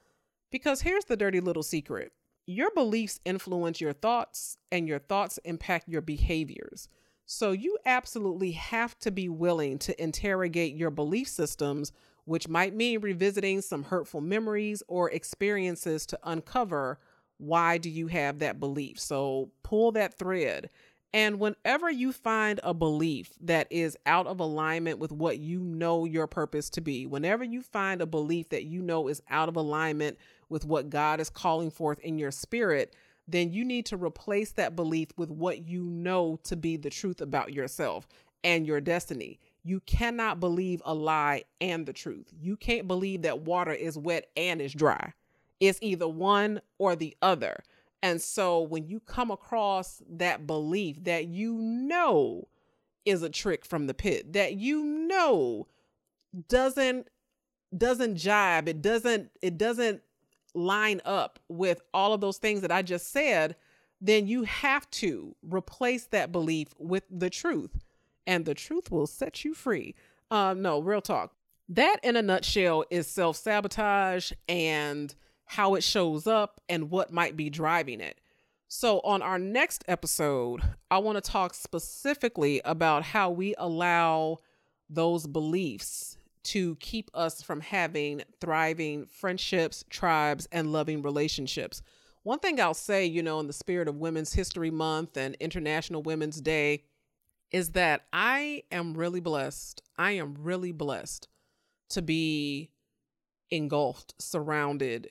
Because 0.51 0.81
here's 0.83 1.05
the 1.05 1.17
dirty 1.17 1.41
little 1.41 1.63
secret 1.63 2.13
your 2.51 2.71
beliefs 2.73 3.21
influence 3.25 3.81
your 3.81 3.93
thoughts, 3.93 4.59
and 4.73 4.89
your 4.89 4.99
thoughts 4.99 5.39
impact 5.45 5.89
your 5.89 6.03
behaviors. 6.03 6.89
So 7.27 7.53
you 7.53 7.79
absolutely 7.87 8.53
have 8.53 8.99
to 9.01 9.11
be 9.11 9.29
willing 9.29 9.79
to 9.81 10.03
interrogate 10.03 10.75
your 10.75 10.91
belief 10.91 11.29
systems, 11.29 11.93
which 12.25 12.49
might 12.49 12.75
mean 12.75 13.01
revisiting 13.01 13.63
some 13.63 13.85
hurtful 13.85 14.21
memories 14.21 14.83
or 14.89 15.11
experiences 15.11 16.07
to 16.07 16.19
uncover 16.25 16.99
why 17.39 17.79
do 17.79 17.89
you 17.89 18.09
have 18.09 18.41
that 18.41 18.61
belief. 18.61 18.99
So 18.99 19.51
pull 19.63 19.93
that 19.93 20.19
thread. 20.19 20.71
And 21.13 21.41
whenever 21.41 21.91
you 21.91 22.13
find 22.13 22.61
a 22.63 22.73
belief 22.73 23.33
that 23.41 23.67
is 23.71 23.97
out 24.07 24.29
of 24.29 24.39
alignment 24.39 25.01
with 25.01 25.11
what 25.11 25.39
you 25.39 25.59
know 25.61 26.05
your 26.05 26.29
purpose 26.29 26.71
to 26.71 26.81
be, 26.81 27.05
whenever 27.05 27.43
you 27.43 27.63
find 27.63 28.01
a 28.01 28.07
belief 28.07 28.51
that 28.51 28.65
you 28.65 28.81
know 28.81 29.09
is 29.09 29.21
out 29.29 29.49
of 29.49 29.57
alignment 29.57 30.19
with 30.49 30.65
what 30.65 30.89
God 30.89 31.19
is 31.19 31.29
calling 31.29 31.71
forth 31.71 31.99
in 32.01 32.17
your 32.19 32.31
spirit, 32.31 32.95
then 33.27 33.53
you 33.53 33.65
need 33.65 33.87
to 33.87 33.97
replace 33.97 34.53
that 34.53 34.77
belief 34.77 35.09
with 35.17 35.31
what 35.31 35.67
you 35.67 35.83
know 35.83 36.39
to 36.45 36.57
be 36.57 36.77
the 36.77 36.91
truth 36.91 37.21
about 37.21 37.53
yourself 37.53 38.07
and 38.45 38.67
your 38.67 38.81
destiny. 38.81 39.41
You 39.65 39.81
cannot 39.81 40.41
believe 40.41 40.81
a 40.85 40.95
lie 40.95 41.45
and 41.61 41.87
the 41.87 41.93
truth. 41.93 42.33
You 42.41 42.57
can't 42.57 42.89
believe 42.89 43.23
that 43.23 43.41
water 43.41 43.73
is 43.73 43.99
wet 43.99 44.29
and 44.37 44.61
is 44.61 44.73
dry. 44.73 45.13
It's 45.59 45.79
either 45.83 46.09
one 46.09 46.61
or 46.79 46.97
the 46.97 47.17
other. 47.21 47.63
And 48.03 48.21
so 48.21 48.61
when 48.61 48.89
you 48.89 49.01
come 49.01 49.31
across 49.31 50.03
that 50.09 50.47
belief 50.47 51.05
that 51.05 51.27
you 51.27 51.55
know 51.55 52.49
is 53.05 53.23
a 53.23 53.29
trick 53.29 53.65
from 53.65 53.87
the 53.87 53.95
pit, 53.95 54.33
that 54.33 54.55
you 54.55 54.83
know 54.83 55.67
doesn't 56.49 57.09
doesn't 57.77 58.17
jibe, 58.17 58.69
it 58.69 58.83
doesn't 58.83 59.31
it 59.43 59.59
doesn't 59.59 60.03
line 60.55 61.01
up 61.05 61.39
with 61.49 61.81
all 61.95 62.13
of 62.13 62.21
those 62.21 62.39
things 62.39 62.61
that 62.63 62.73
I 62.73 62.83
just 62.83 63.13
said, 63.13 63.57
then 64.01 64.27
you 64.27 64.45
have 64.45 64.91
to 64.91 65.37
replace 65.43 66.07
that 66.07 66.33
belief 66.33 66.69
with 66.79 67.05
the 67.11 67.31
truth, 67.31 67.79
and 68.27 68.45
the 68.45 68.55
truth 68.55 68.91
will 68.91 69.07
set 69.07 69.45
you 69.45 69.55
free. 69.55 69.95
Um, 70.31 70.63
no, 70.63 70.81
real 70.81 71.03
talk. 71.03 71.33
That, 71.69 71.99
in 72.03 72.17
a 72.17 72.23
nutshell, 72.23 72.85
is 72.91 73.07
self 73.07 73.37
sabotage 73.37 74.33
and 74.49 75.15
how 75.51 75.75
it 75.75 75.83
shows 75.83 76.29
up 76.29 76.61
and 76.69 76.93
what 76.93 77.13
might 77.13 77.37
be 77.37 77.51
driving 77.51 78.01
it. 78.01 78.21
So, 78.69 79.01
on 79.01 79.21
our 79.21 79.37
next 79.37 79.85
episode, 79.89 80.63
I 80.93 80.99
want 80.99 81.17
to 81.17 81.29
talk 81.29 81.55
specifically 81.55 82.63
about 82.65 83.03
how 83.03 83.31
we 83.31 83.57
allow 83.59 84.39
those 84.89 85.27
beliefs 85.27 86.17
to 86.45 86.77
keep 86.77 87.11
us 87.15 87.43
from 87.43 87.63
having 87.63 88.23
thriving 88.41 89.07
friendships, 89.07 89.85
tribes, 89.91 90.47
and 90.53 90.71
loving 90.71 91.03
relationships. 91.03 91.83
One 92.23 92.39
thing 92.39 92.61
I'll 92.61 92.73
say, 92.73 93.05
you 93.05 93.21
know, 93.21 93.41
in 93.41 93.49
the 93.49 93.53
spirit 93.53 93.89
of 93.89 93.97
Women's 93.97 94.35
History 94.35 94.71
Month 94.71 95.17
and 95.17 95.35
International 95.41 96.01
Women's 96.01 96.41
Day, 96.41 96.85
is 97.51 97.71
that 97.71 98.03
I 98.13 98.63
am 98.71 98.95
really 98.95 99.19
blessed. 99.19 99.83
I 99.99 100.13
am 100.13 100.37
really 100.39 100.71
blessed 100.71 101.27
to 101.89 102.03
be 102.03 102.71
engulfed, 103.51 104.15
surrounded, 104.21 105.11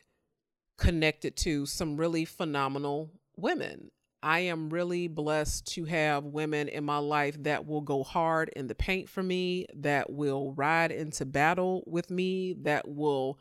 connected 0.79 1.35
to 1.37 1.65
some 1.65 1.97
really 1.97 2.25
phenomenal 2.25 3.11
women. 3.35 3.91
I 4.21 4.39
am 4.41 4.69
really 4.69 5.07
blessed 5.07 5.67
to 5.73 5.85
have 5.85 6.25
women 6.25 6.67
in 6.67 6.83
my 6.83 6.97
life 6.97 7.41
that 7.43 7.65
will 7.65 7.81
go 7.81 8.03
hard 8.03 8.49
in 8.49 8.67
the 8.67 8.75
paint 8.75 9.07
for 9.07 9.23
me, 9.23 9.67
that 9.75 10.09
will 10.09 10.53
ride 10.53 10.91
into 10.91 11.25
battle 11.25 11.83
with 11.85 12.09
me, 12.09 12.53
that 12.63 12.87
will 12.87 13.39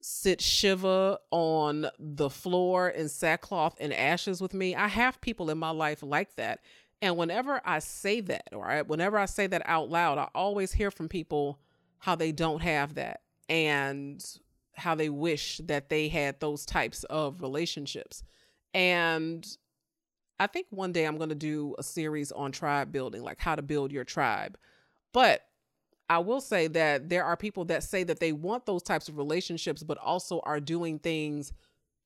sit 0.00 0.40
shiva 0.40 1.18
on 1.30 1.86
the 2.00 2.28
floor 2.28 2.88
in 2.88 3.08
sackcloth 3.08 3.76
and 3.78 3.92
ashes 3.92 4.40
with 4.40 4.54
me. 4.54 4.74
I 4.74 4.88
have 4.88 5.20
people 5.20 5.50
in 5.50 5.58
my 5.58 5.70
life 5.70 6.02
like 6.02 6.34
that. 6.34 6.60
And 7.00 7.16
whenever 7.16 7.60
I 7.64 7.78
say 7.78 8.20
that, 8.22 8.48
or 8.52 8.82
whenever 8.86 9.18
I 9.18 9.26
say 9.26 9.46
that 9.46 9.62
out 9.66 9.88
loud, 9.88 10.18
I 10.18 10.28
always 10.34 10.72
hear 10.72 10.90
from 10.90 11.08
people 11.08 11.60
how 11.98 12.16
they 12.16 12.32
don't 12.32 12.62
have 12.62 12.94
that 12.94 13.20
and 13.48 14.24
how 14.82 14.96
they 14.96 15.08
wish 15.08 15.60
that 15.64 15.88
they 15.88 16.08
had 16.08 16.40
those 16.40 16.66
types 16.66 17.04
of 17.04 17.40
relationships. 17.40 18.24
And 18.74 19.46
I 20.40 20.48
think 20.48 20.66
one 20.70 20.90
day 20.90 21.04
I'm 21.04 21.18
going 21.18 21.28
to 21.28 21.36
do 21.36 21.76
a 21.78 21.84
series 21.84 22.32
on 22.32 22.50
tribe 22.50 22.90
building, 22.90 23.22
like 23.22 23.38
how 23.38 23.54
to 23.54 23.62
build 23.62 23.92
your 23.92 24.02
tribe. 24.02 24.58
But 25.12 25.42
I 26.10 26.18
will 26.18 26.40
say 26.40 26.66
that 26.66 27.08
there 27.08 27.24
are 27.24 27.36
people 27.36 27.64
that 27.66 27.84
say 27.84 28.02
that 28.02 28.18
they 28.18 28.32
want 28.32 28.66
those 28.66 28.82
types 28.82 29.08
of 29.08 29.16
relationships, 29.16 29.84
but 29.84 29.98
also 29.98 30.40
are 30.40 30.58
doing 30.58 30.98
things 30.98 31.52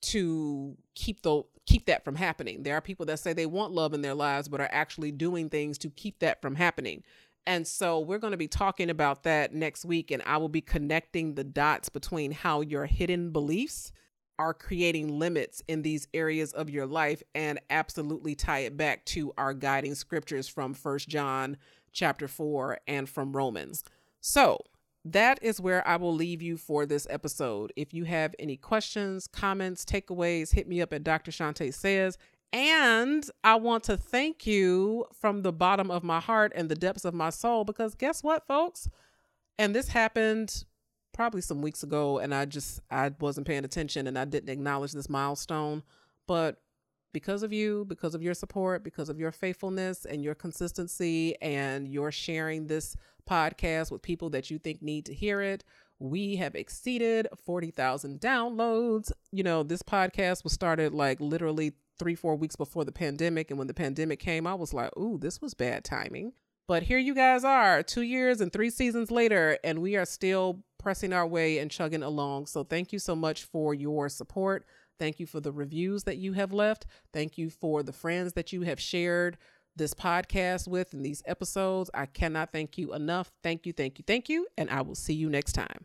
to 0.03 0.77
keep 0.95 1.23
the 1.23 1.43
keep 1.65 1.87
that 1.87 2.05
from 2.05 2.15
happening. 2.15 2.62
There 2.62 2.75
are 2.77 2.83
people 2.83 3.07
that 3.07 3.19
say 3.21 3.33
they 3.33 3.47
want 3.47 3.73
love 3.73 3.95
in 3.95 4.03
their 4.03 4.15
lives, 4.15 4.49
but 4.49 4.61
are 4.61 4.69
actually 4.71 5.12
doing 5.12 5.49
things 5.49 5.79
to 5.79 5.89
keep 5.89 6.19
that 6.19 6.43
from 6.43 6.55
happening. 6.55 7.03
And 7.46 7.66
so 7.66 8.00
we're 8.00 8.18
going 8.18 8.32
to 8.32 8.37
be 8.37 8.48
talking 8.48 8.90
about 8.90 9.22
that 9.22 9.54
next 9.54 9.85
week, 9.85 10.11
and 10.11 10.22
I 10.26 10.37
will 10.38 10.48
be 10.48 10.61
connecting 10.61 11.35
the 11.35 11.44
dots 11.44 11.88
between 11.88 12.32
how 12.32 12.61
your 12.61 12.87
hidden 12.87 13.30
beliefs 13.30 13.92
are 14.38 14.52
creating 14.52 15.18
limits 15.18 15.62
in 15.68 15.82
these 15.82 16.09
areas 16.12 16.52
of 16.52 16.68
your 16.68 16.87
life 16.87 17.22
and 17.35 17.61
absolutely 17.70 18.35
tie 18.35 18.61
it 18.61 18.76
back 18.76 19.04
to 19.06 19.32
our 19.38 19.54
guiding 19.54 19.94
scriptures 19.94 20.48
from 20.48 20.74
First 20.74 21.09
John 21.09 21.56
chapter 21.92 22.28
4 22.28 22.78
and 22.87 23.09
from 23.09 23.35
Romans. 23.35 23.85
So, 24.20 24.59
that 25.04 25.38
is 25.40 25.61
where 25.61 25.87
I 25.87 25.96
will 25.96 26.14
leave 26.14 26.42
you 26.42 26.56
for 26.56 26.85
this 26.85 27.06
episode. 27.09 27.72
If 27.76 27.94
you 27.94 28.04
have 28.04 28.35
any 28.40 28.56
questions, 28.56 29.28
comments, 29.28 29.85
takeaways, 29.85 30.52
hit 30.52 30.66
me 30.66 30.82
up 30.82 30.92
at 30.92 31.04
Dr. 31.04 31.30
Shante 31.30 31.72
Says. 31.72 32.18
And 32.52 33.28
I 33.44 33.56
want 33.56 33.85
to 33.85 33.96
thank 33.96 34.46
you 34.46 35.06
from 35.18 35.42
the 35.42 35.52
bottom 35.52 35.90
of 35.90 36.02
my 36.02 36.20
heart 36.20 36.52
and 36.54 36.68
the 36.68 36.74
depths 36.74 37.04
of 37.04 37.14
my 37.14 37.30
soul 37.30 37.64
because 37.64 37.94
guess 37.94 38.22
what, 38.22 38.46
folks? 38.46 38.88
And 39.59 39.74
this 39.74 39.88
happened 39.88 40.64
probably 41.12 41.40
some 41.40 41.62
weeks 41.62 41.82
ago 41.82 42.18
and 42.18 42.35
I 42.35 42.44
just 42.44 42.80
I 42.90 43.11
wasn't 43.20 43.46
paying 43.46 43.64
attention 43.64 44.06
and 44.06 44.18
I 44.18 44.24
didn't 44.24 44.50
acknowledge 44.50 44.92
this 44.92 45.09
milestone, 45.09 45.82
but 46.26 46.61
because 47.12 47.42
of 47.42 47.50
you, 47.50 47.87
because 47.88 48.14
of 48.14 48.22
your 48.22 48.35
support, 48.35 48.85
because 48.85 49.09
of 49.09 49.18
your 49.18 49.32
faithfulness 49.32 50.04
and 50.04 50.22
your 50.22 50.35
consistency 50.35 51.35
and 51.40 51.88
your 51.88 52.12
sharing 52.12 52.66
this 52.66 52.94
podcast 53.28 53.90
with 53.90 54.02
people 54.02 54.28
that 54.28 54.50
you 54.50 54.59
think 54.59 54.82
need 54.82 55.06
to 55.06 55.14
hear 55.14 55.40
it, 55.40 55.64
we 55.98 56.37
have 56.37 56.54
exceeded 56.54 57.26
40,000 57.44 58.20
downloads. 58.20 59.11
You 59.32 59.44
know, 59.44 59.62
this 59.62 59.82
podcast 59.82 60.44
was 60.44 60.52
started 60.52 60.92
like 60.92 61.18
literally 61.18 61.72
three, 61.98 62.14
four 62.14 62.37
weeks 62.37 62.56
before 62.56 62.85
the 62.85 62.92
pandemic. 62.92 63.50
And 63.50 63.59
when 63.59 63.68
the 63.68 63.74
pandemic 63.74 64.20
came, 64.20 64.46
I 64.46 64.54
was 64.54 64.72
like, 64.74 64.96
ooh, 64.96 65.18
this 65.18 65.40
was 65.40 65.54
bad 65.54 65.85
timing. 65.85 66.32
But 66.68 66.82
here 66.82 66.98
you 66.98 67.14
guys 67.14 67.44
are, 67.44 67.82
two 67.82 68.02
years 68.02 68.40
and 68.40 68.52
three 68.52 68.70
seasons 68.70 69.11
later, 69.11 69.56
and 69.62 69.80
we 69.80 69.94
are 69.96 70.04
still 70.04 70.64
pressing 70.78 71.12
our 71.12 71.26
way 71.26 71.59
and 71.59 71.70
chugging 71.70 72.02
along. 72.02 72.46
So 72.46 72.64
thank 72.64 72.92
you 72.92 72.98
so 72.98 73.14
much 73.14 73.44
for 73.44 73.72
your 73.72 74.09
support. 74.09 74.66
Thank 74.98 75.20
you 75.20 75.26
for 75.26 75.40
the 75.40 75.52
reviews 75.52 76.04
that 76.04 76.16
you 76.16 76.32
have 76.32 76.52
left. 76.52 76.87
Thank 77.12 77.38
you 77.38 77.50
for 77.50 77.82
the 77.82 77.92
friends 77.92 78.32
that 78.32 78.52
you 78.52 78.62
have 78.62 78.80
shared 78.80 79.38
this 79.76 79.94
podcast 79.94 80.66
with 80.66 80.92
and 80.92 81.04
these 81.04 81.22
episodes. 81.26 81.90
I 81.94 82.06
cannot 82.06 82.50
thank 82.50 82.78
you 82.78 82.94
enough. 82.94 83.30
Thank 83.42 83.66
you, 83.66 83.72
thank 83.72 83.98
you, 83.98 84.04
thank 84.06 84.28
you. 84.28 84.46
And 84.56 84.70
I 84.70 84.80
will 84.80 84.94
see 84.94 85.14
you 85.14 85.28
next 85.28 85.52
time. 85.52 85.85